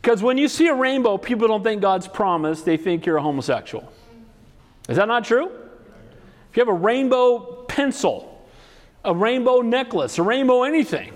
[0.03, 3.23] Because when you see a rainbow, people don't think God's promise, they think you're a
[3.23, 3.93] homosexual.
[4.89, 5.47] Is that not true?
[6.51, 8.45] If you have a rainbow pencil,
[9.05, 11.13] a rainbow necklace, a rainbow anything,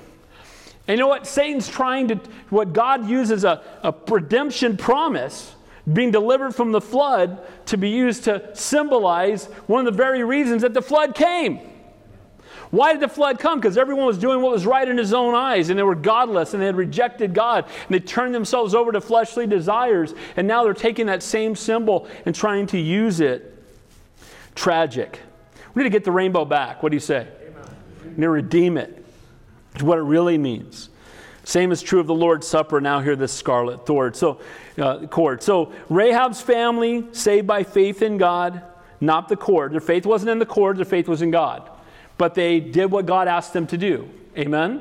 [0.86, 1.26] and you know what?
[1.26, 2.16] Satan's trying to,
[2.50, 5.54] what God uses a, a redemption promise
[5.92, 10.62] being delivered from the flood to be used to symbolize one of the very reasons
[10.62, 11.60] that the flood came.
[12.70, 13.60] Why did the flood come?
[13.60, 16.54] Because everyone was doing what was right in his own eyes, and they were godless,
[16.54, 20.64] and they had rejected God, and they turned themselves over to fleshly desires, and now
[20.64, 23.62] they're taking that same symbol and trying to use it.
[24.56, 25.20] Tragic.
[25.74, 26.82] We need to get the rainbow back.
[26.82, 27.28] What do you say?
[27.46, 27.76] Amen.
[28.02, 29.04] We need to redeem it.
[29.74, 30.88] It's what it really means.
[31.44, 32.80] Same is true of the Lord's Supper.
[32.80, 34.16] Now hear this scarlet cord.
[34.16, 34.40] So,
[34.78, 35.42] uh, cord.
[35.42, 38.62] So Rahab's family saved by faith in God,
[39.00, 39.72] not the cord.
[39.72, 40.78] Their faith wasn't in the cord.
[40.78, 41.70] Their faith was in God.
[42.16, 44.08] But they did what God asked them to do.
[44.38, 44.80] Amen.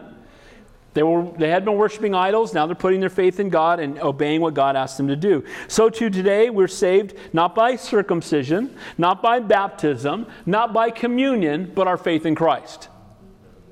[0.93, 2.53] They, were, they had been worshiping idols.
[2.53, 5.43] Now they're putting their faith in God and obeying what God asked them to do.
[5.67, 11.87] So, too, today we're saved not by circumcision, not by baptism, not by communion, but
[11.87, 12.89] our faith in Christ.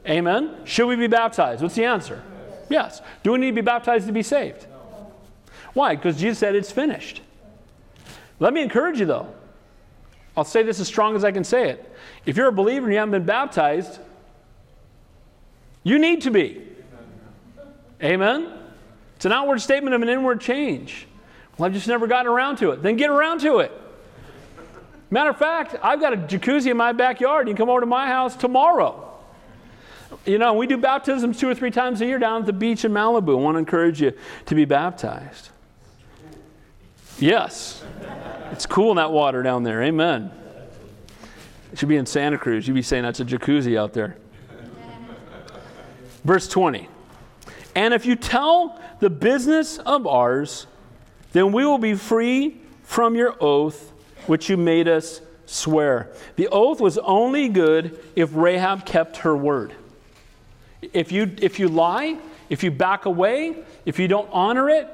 [0.08, 0.58] Amen?
[0.66, 1.62] Should we be baptized?
[1.62, 2.24] What's the answer?
[2.72, 3.02] Yes.
[3.24, 4.66] Do we need to be baptized to be saved?
[5.74, 5.96] Why?
[5.96, 7.22] Because Jesus said it's finished.
[8.40, 9.34] Let me encourage you, though.
[10.36, 11.96] I'll say this as strong as I can say it.
[12.26, 14.00] If you're a believer and you haven't been baptized,
[15.84, 16.62] you need to be.
[18.02, 18.52] Amen?
[19.16, 21.08] It's an outward statement of an inward change.
[21.58, 22.82] Well, I've just never gotten around to it.
[22.82, 23.72] Then get around to it.
[25.10, 27.48] Matter of fact, I've got a jacuzzi in my backyard.
[27.48, 29.11] You can come over to my house tomorrow.
[30.26, 32.86] You know, we do baptisms two or three times a year down at the beach
[32.86, 33.32] in Malibu.
[33.32, 34.14] I want to encourage you
[34.46, 35.50] to be baptized.
[37.20, 37.84] Yes.
[38.52, 39.82] It's cool in that water down there.
[39.84, 40.32] Amen.
[41.72, 42.68] It should be in Santa Cruz.
[42.68, 44.18] You'd be saying that's a jacuzzi out there.
[46.24, 46.88] Verse 20.
[47.76, 50.68] And if you tell the business of ours,
[51.32, 53.94] then we will be free from your oath
[54.28, 56.12] which you made us swear.
[56.36, 59.74] The oath was only good if Rahab kept her word.
[60.82, 62.18] If you, if you lie,
[62.50, 63.56] if you back away,
[63.86, 64.88] if you don't honor it,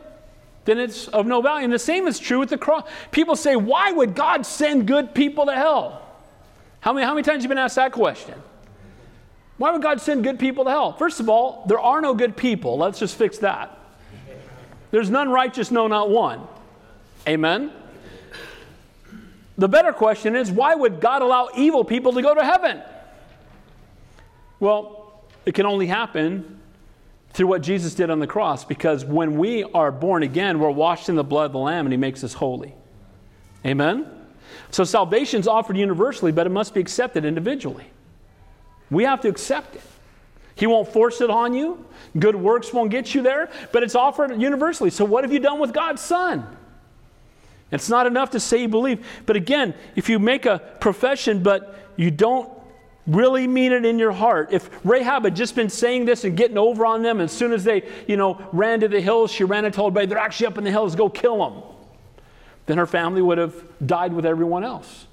[0.65, 1.63] then it's of no value.
[1.63, 2.87] And the same is true with the cross.
[3.11, 6.01] People say, why would God send good people to hell?
[6.81, 8.35] How many, how many times have you been asked that question?
[9.57, 10.93] Why would God send good people to hell?
[10.93, 12.77] First of all, there are no good people.
[12.77, 13.77] Let's just fix that.
[14.91, 16.47] There's none righteous, no, not one.
[17.27, 17.71] Amen?
[19.57, 22.81] The better question is why would God allow evil people to go to heaven?
[24.59, 25.06] Well,
[25.47, 26.59] it can only happen
[27.29, 31.07] through what Jesus did on the cross because when we are born again, we're washed
[31.07, 32.75] in the blood of the Lamb and He makes us holy.
[33.65, 34.11] Amen?
[34.71, 37.85] So salvation is offered universally, but it must be accepted individually.
[38.91, 39.83] We have to accept it.
[40.55, 41.85] He won't force it on you.
[42.19, 44.89] Good works won't get you there, but it's offered universally.
[44.89, 46.45] So, what have you done with God's Son?
[47.71, 49.05] It's not enough to say you believe.
[49.25, 52.51] But again, if you make a profession, but you don't
[53.07, 56.57] really mean it in your heart, if Rahab had just been saying this and getting
[56.57, 59.65] over on them, as soon as they, you know, ran to the hills, she ran
[59.65, 61.63] and told everybody, they're actually up in the hills, go kill them.
[62.65, 63.55] Then her family would have
[63.85, 65.07] died with everyone else.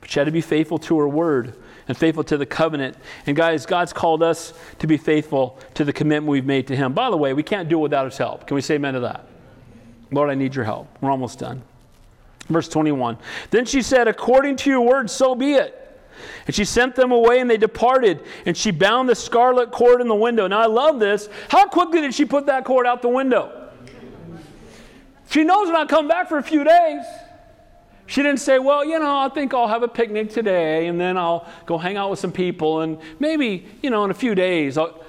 [0.00, 1.54] But she had to be faithful to her word
[1.86, 2.96] and faithful to the covenant.
[3.26, 6.92] And guys, God's called us to be faithful to the commitment we've made to Him.
[6.92, 8.46] By the way, we can't do it without His help.
[8.46, 9.26] Can we say amen to that?
[10.10, 10.88] Lord, I need your help.
[11.00, 11.62] We're almost done.
[12.48, 13.18] Verse 21.
[13.50, 15.79] Then she said, According to your word, so be it.
[16.46, 18.22] And she sent them away, and they departed.
[18.46, 20.46] And she bound the scarlet cord in the window.
[20.46, 21.28] Now, I love this.
[21.48, 23.68] How quickly did she put that cord out the window?
[25.30, 27.04] She knows we're come back for a few days.
[28.06, 31.16] She didn't say, well, you know, I think I'll have a picnic today and then
[31.16, 34.76] I'll go hang out with some people and maybe, you know, in a few days.
[34.76, 35.00] I'll...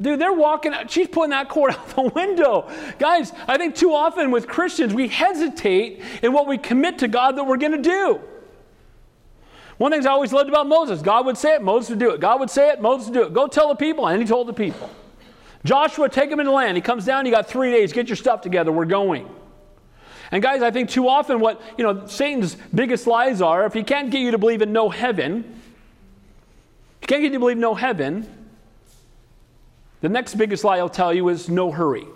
[0.00, 0.90] Dude, they're walking out.
[0.90, 2.70] She's putting that cord out the window.
[2.98, 7.36] Guys, I think too often with Christians, we hesitate in what we commit to God
[7.36, 8.20] that we're going to do.
[9.78, 12.20] One thing I always loved about Moses God would say it, Moses would do it.
[12.20, 13.32] God would say it, Moses would do it.
[13.32, 14.90] Go tell the people, and he told the people.
[15.64, 16.76] Joshua, take him into the land.
[16.76, 19.28] He comes down, you got three days, get your stuff together, we're going.
[20.30, 23.82] And guys, I think too often what, you know, Satan's biggest lies are if he
[23.82, 27.56] can't get you to believe in no heaven, if he can't get you to believe
[27.56, 28.28] no heaven,
[30.00, 32.06] the next biggest lie he'll tell you is no hurry.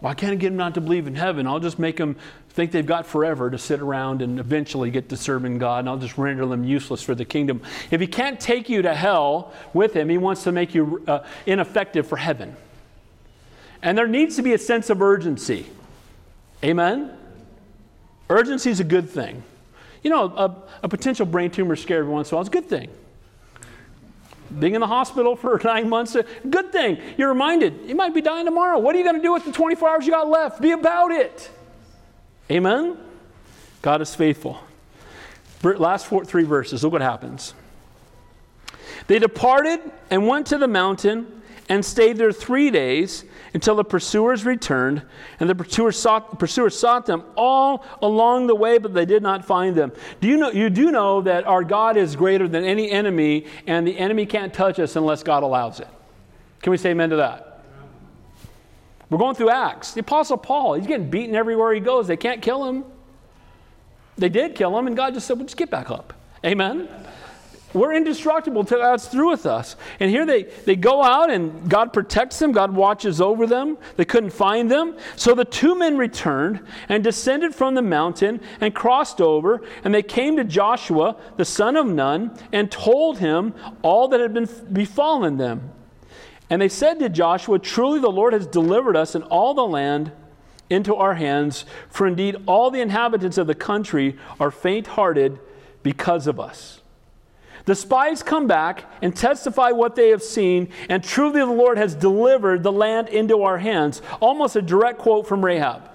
[0.00, 1.46] Well, I can't get him not to believe in heaven.
[1.46, 2.16] I'll just make them
[2.56, 5.98] think they've got forever to sit around and eventually get to serving God, and I'll
[5.98, 7.60] just render them useless for the kingdom.
[7.90, 11.18] If he can't take you to hell with him, he wants to make you uh,
[11.44, 12.56] ineffective for heaven.
[13.82, 15.66] And there needs to be a sense of urgency.
[16.64, 17.14] Amen?
[18.30, 19.42] Urgency is a good thing.
[20.02, 22.52] You know, a, a potential brain tumor scare every once in a while is a
[22.52, 22.88] good thing.
[24.58, 27.02] Being in the hospital for nine months, a good thing.
[27.18, 28.78] You're reminded, you might be dying tomorrow.
[28.78, 30.62] What are you going to do with the 24 hours you got left?
[30.62, 31.50] Be about it.
[32.50, 32.96] Amen?
[33.82, 34.60] God is faithful.
[35.62, 37.54] Last four, three verses, look what happens.
[39.08, 39.80] They departed
[40.10, 45.02] and went to the mountain and stayed there three days until the pursuers returned,
[45.40, 49.44] and the pursuers sought, pursuers sought them all along the way, but they did not
[49.44, 49.92] find them.
[50.20, 50.50] Do you know?
[50.50, 54.52] You do know that our God is greater than any enemy, and the enemy can't
[54.54, 55.88] touch us unless God allows it.
[56.62, 57.45] Can we say amen to that?
[59.08, 59.92] We're going through Acts.
[59.92, 62.06] The Apostle Paul, he's getting beaten everywhere he goes.
[62.06, 62.84] They can't kill him.
[64.18, 66.12] They did kill him, and God just said, well, just get back up.
[66.44, 66.88] Amen?
[67.76, 69.76] we're indestructible till God's through with us.
[70.00, 73.76] And here they, they go out and God protects them, God watches over them.
[73.96, 74.96] They couldn't find them.
[75.14, 80.02] So the two men returned and descended from the mountain and crossed over, and they
[80.02, 85.36] came to Joshua, the son of Nun, and told him all that had been befallen
[85.36, 85.70] them.
[86.48, 90.12] And they said to Joshua, Truly the Lord has delivered us and all the land
[90.68, 95.38] into our hands, for indeed all the inhabitants of the country are faint hearted
[95.82, 96.80] because of us.
[97.66, 101.96] The spies come back and testify what they have seen, and truly the Lord has
[101.96, 104.02] delivered the land into our hands.
[104.20, 105.90] Almost a direct quote from Rahab.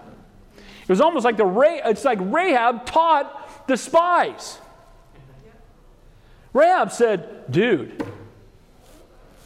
[0.58, 4.58] It was almost like the it's like Rahab taught the spies.
[6.54, 8.04] Rahab said, "Dude,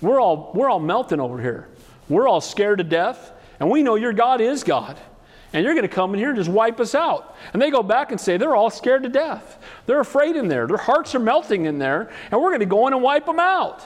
[0.02, 1.68] we're all we're all melting over here.
[2.10, 5.00] We're all scared to death, and we know your God is God."
[5.56, 7.34] and you're going to come in here and just wipe us out.
[7.54, 9.58] And they go back and say they're all scared to death.
[9.86, 10.68] They're afraid in there.
[10.68, 13.39] Their hearts are melting in there, and we're going to go in and wipe them
[13.39, 13.82] out.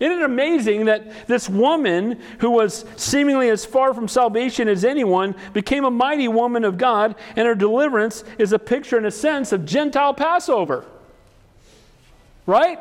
[0.00, 5.34] Isn't it amazing that this woman, who was seemingly as far from salvation as anyone,
[5.54, 9.50] became a mighty woman of God, and her deliverance is a picture, in a sense,
[9.52, 10.84] of Gentile Passover?
[12.44, 12.78] Right?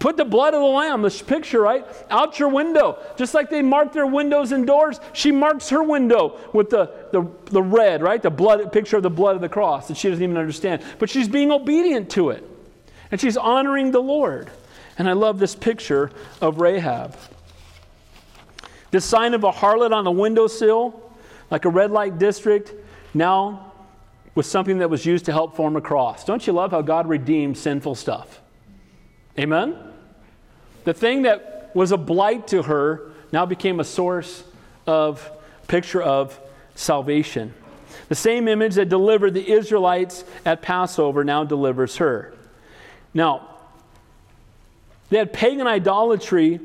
[0.00, 2.98] Put the blood of the lamb, this picture, right, out your window.
[3.18, 7.30] Just like they mark their windows and doors, she marks her window with the, the,
[7.50, 8.20] the red, right?
[8.20, 10.82] The blood picture of the blood of the cross that she doesn't even understand.
[10.98, 12.42] But she's being obedient to it.
[13.10, 14.50] And she's honoring the Lord.
[14.96, 17.14] And I love this picture of Rahab.
[18.90, 20.98] This sign of a harlot on the windowsill,
[21.50, 22.72] like a red light district,
[23.12, 23.74] now
[24.34, 26.24] was something that was used to help form a cross.
[26.24, 28.40] Don't you love how God redeemed sinful stuff?
[29.38, 29.89] Amen?
[30.84, 34.42] The thing that was a blight to her now became a source
[34.86, 35.30] of
[35.68, 36.38] picture of
[36.74, 37.54] salvation.
[38.08, 42.32] The same image that delivered the Israelites at Passover now delivers her.
[43.14, 43.48] Now,
[45.10, 46.60] they had pagan idolatry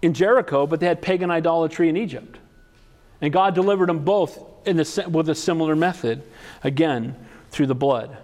[0.00, 2.38] in Jericho, but they had pagan idolatry in Egypt.
[3.20, 6.22] And God delivered them both the, with a similar method,
[6.62, 7.16] again,
[7.50, 8.16] through the blood.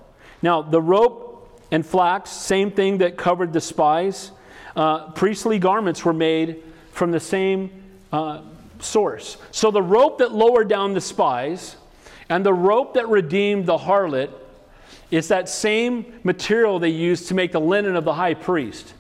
[0.43, 1.34] Now, the rope
[1.71, 4.31] and flax, same thing that covered the spies.
[4.77, 6.63] Uh, priestly garments were made
[6.93, 7.71] from the same
[8.13, 8.43] uh,
[8.81, 9.37] source.
[9.51, 11.77] So the rope that lowered down the spies
[12.29, 14.31] and the rope that redeemed the harlot
[15.11, 18.94] is that same material they used to make the linen of the high priest.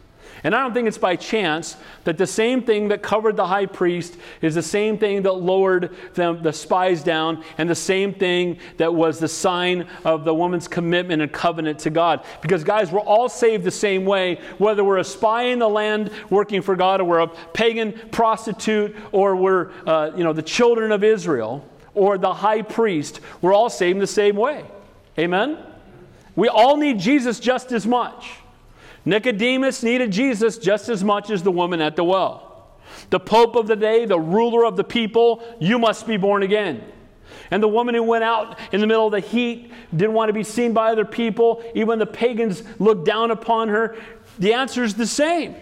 [0.44, 1.74] And I don't think it's by chance
[2.04, 5.96] that the same thing that covered the high priest is the same thing that lowered
[6.12, 10.68] them, the spies down, and the same thing that was the sign of the woman's
[10.68, 12.26] commitment and covenant to God.
[12.42, 16.10] Because, guys, we're all saved the same way, whether we're a spy in the land
[16.28, 20.92] working for God, or we're a pagan prostitute, or we're, uh, you know, the children
[20.92, 23.20] of Israel, or the high priest.
[23.40, 24.66] We're all saved the same way.
[25.18, 25.56] Amen?
[26.36, 28.43] We all need Jesus just as much.
[29.04, 32.70] Nicodemus needed Jesus just as much as the woman at the well.
[33.10, 36.82] The Pope of the day, the ruler of the people, you must be born again.
[37.50, 40.32] And the woman who went out in the middle of the heat didn't want to
[40.32, 43.96] be seen by other people, even the pagans looked down upon her.
[44.38, 45.56] The answer is the same.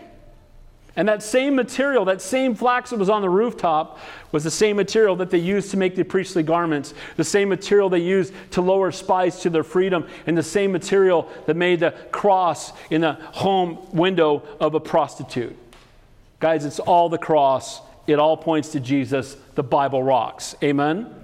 [0.95, 3.99] And that same material, that same flax that was on the rooftop,
[4.31, 7.89] was the same material that they used to make the priestly garments, the same material
[7.89, 11.93] they used to lower spies to their freedom, and the same material that made the
[12.11, 15.57] cross in the home window of a prostitute.
[16.41, 17.81] Guys, it's all the cross.
[18.07, 19.37] It all points to Jesus.
[19.55, 20.57] The Bible rocks.
[20.63, 21.15] Amen?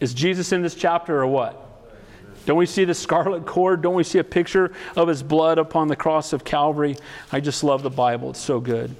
[0.00, 1.67] Is Jesus in this chapter or what?
[2.48, 3.82] Don't we see the scarlet cord?
[3.82, 6.96] Don't we see a picture of his blood upon the cross of Calvary?
[7.30, 8.30] I just love the Bible.
[8.30, 8.96] It's so good.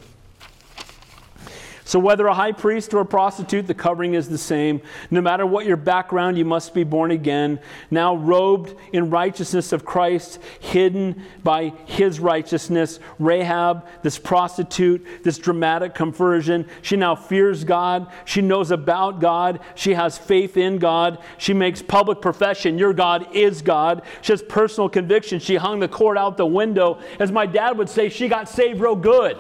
[1.89, 4.83] So, whether a high priest or a prostitute, the covering is the same.
[5.11, 7.61] No matter what your background, you must be born again,
[7.91, 13.01] now robed in righteousness of Christ, hidden by his righteousness.
[13.19, 18.13] Rahab, this prostitute, this dramatic conversion, she now fears God.
[18.27, 19.59] She knows about God.
[19.75, 21.17] She has faith in God.
[21.39, 24.03] She makes public profession your God is God.
[24.21, 25.41] She has personal conviction.
[25.41, 26.99] She hung the cord out the window.
[27.19, 29.39] As my dad would say, she got saved real good.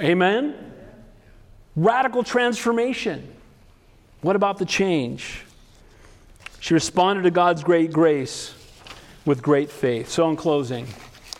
[0.00, 0.71] Amen.
[1.74, 3.32] Radical transformation.
[4.20, 5.44] What about the change?
[6.60, 8.54] She responded to God's great grace
[9.24, 10.08] with great faith.
[10.08, 10.86] So, in closing,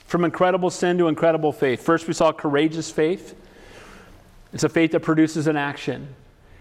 [0.06, 1.82] from incredible sin to incredible faith.
[1.82, 3.34] First, we saw courageous faith.
[4.52, 6.14] It's a faith that produces an action.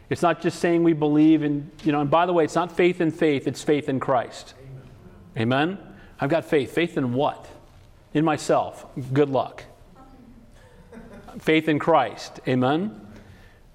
[0.10, 2.72] It's not just saying we believe in, you know, and by the way, it's not
[2.72, 4.54] faith in faith, it's faith in Christ.
[5.38, 5.70] Amen?
[5.70, 5.78] Amen?
[6.20, 6.72] I've got faith.
[6.72, 7.48] Faith in what?
[8.14, 8.86] In myself.
[9.12, 9.64] Good luck.
[11.40, 12.40] faith in Christ.
[12.48, 13.01] Amen?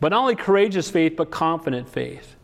[0.01, 2.37] But not only courageous faith, but confident faith.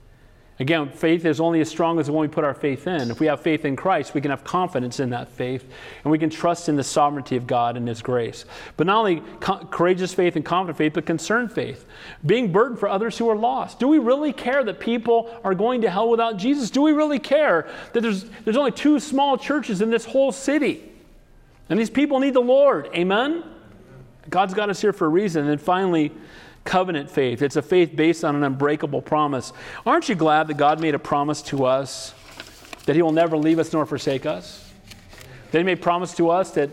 [0.63, 3.11] Again, faith is only as strong as the one we put our faith in.
[3.11, 5.69] If we have faith in Christ, we can have confidence in that faith
[6.05, 8.45] and we can trust in the sovereignty of God and His grace.
[8.77, 11.87] But not only co- courageous faith and confident faith, but concerned faith.
[12.25, 13.81] Being burdened for others who are lost.
[13.81, 16.71] Do we really care that people are going to hell without Jesus?
[16.71, 20.89] Do we really care that there's, there's only two small churches in this whole city?
[21.71, 22.89] And these people need the Lord.
[22.95, 23.43] Amen?
[24.31, 25.49] God's got us here for a reason.
[25.49, 26.13] And finally,
[26.65, 27.43] covenant faith.
[27.43, 29.53] It's a faith based on an unbreakable promise.
[29.85, 32.15] Aren't you glad that God made a promise to us
[32.87, 34.71] that He will never leave us nor forsake us?
[35.51, 36.71] That He made promise to us that,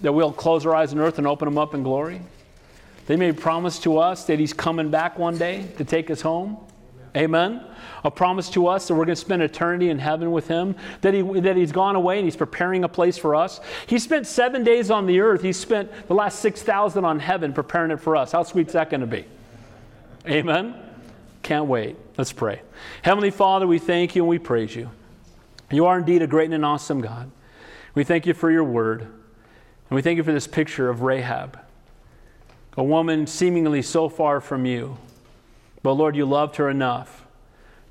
[0.00, 2.20] that we'll close our eyes on earth and open them up in glory?
[3.06, 6.56] They made promise to us that He's coming back one day to take us home.
[7.16, 7.62] Amen.
[8.04, 11.12] A promise to us that we're going to spend eternity in heaven with Him, that,
[11.12, 13.60] he, that He's gone away and He's preparing a place for us.
[13.86, 15.42] He spent seven days on the earth.
[15.42, 18.32] He spent the last 6,000 on heaven preparing it for us.
[18.32, 19.26] How sweet's that going to be?
[20.26, 20.74] Amen.
[21.42, 21.96] Can't wait.
[22.16, 22.62] Let's pray.
[23.02, 24.90] Heavenly Father, we thank you and we praise you.
[25.70, 27.30] You are indeed a great and an awesome God.
[27.94, 29.02] We thank you for your word.
[29.02, 31.58] And we thank you for this picture of Rahab,
[32.76, 34.96] a woman seemingly so far from you
[35.82, 37.26] but Lord, you loved her enough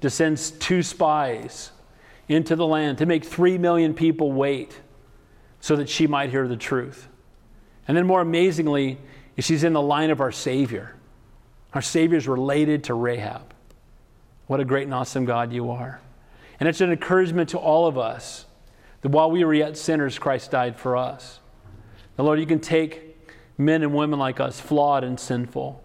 [0.01, 1.71] to send two spies
[2.27, 4.79] into the land to make three million people wait
[5.59, 7.07] so that she might hear the truth.
[7.87, 8.99] And then, more amazingly,
[9.37, 10.95] she's in the line of our Savior.
[11.73, 13.53] Our Savior is related to Rahab.
[14.47, 16.01] What a great and awesome God you are.
[16.59, 18.45] And it's an encouragement to all of us
[19.01, 21.39] that while we were yet sinners, Christ died for us.
[22.15, 23.17] The Lord, you can take
[23.57, 25.83] men and women like us, flawed and sinful,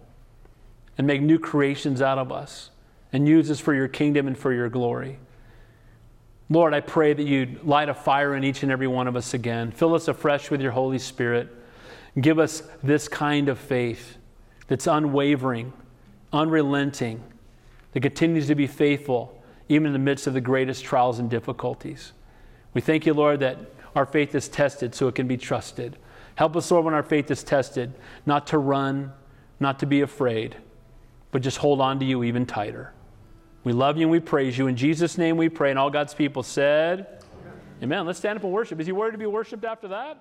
[0.97, 2.71] and make new creations out of us
[3.13, 5.19] and use us for your kingdom and for your glory.
[6.49, 9.33] Lord, I pray that you'd light a fire in each and every one of us
[9.33, 9.71] again.
[9.71, 11.49] Fill us afresh with your Holy Spirit.
[12.19, 14.17] Give us this kind of faith
[14.67, 15.73] that's unwavering,
[16.31, 17.21] unrelenting,
[17.91, 19.33] that continues to be faithful
[19.69, 22.13] even in the midst of the greatest trials and difficulties.
[22.73, 23.57] We thank you, Lord, that
[23.95, 25.97] our faith is tested so it can be trusted.
[26.35, 27.93] Help us, Lord, when our faith is tested,
[28.25, 29.11] not to run,
[29.59, 30.55] not to be afraid
[31.31, 32.93] but just hold on to you even tighter.
[33.63, 34.67] We love you and we praise you.
[34.67, 35.71] In Jesus' name we pray.
[35.71, 37.53] And all God's people said, Amen.
[37.83, 38.05] Amen.
[38.05, 38.79] Let's stand up and worship.
[38.79, 40.17] Is he worthy to be worshiped after that?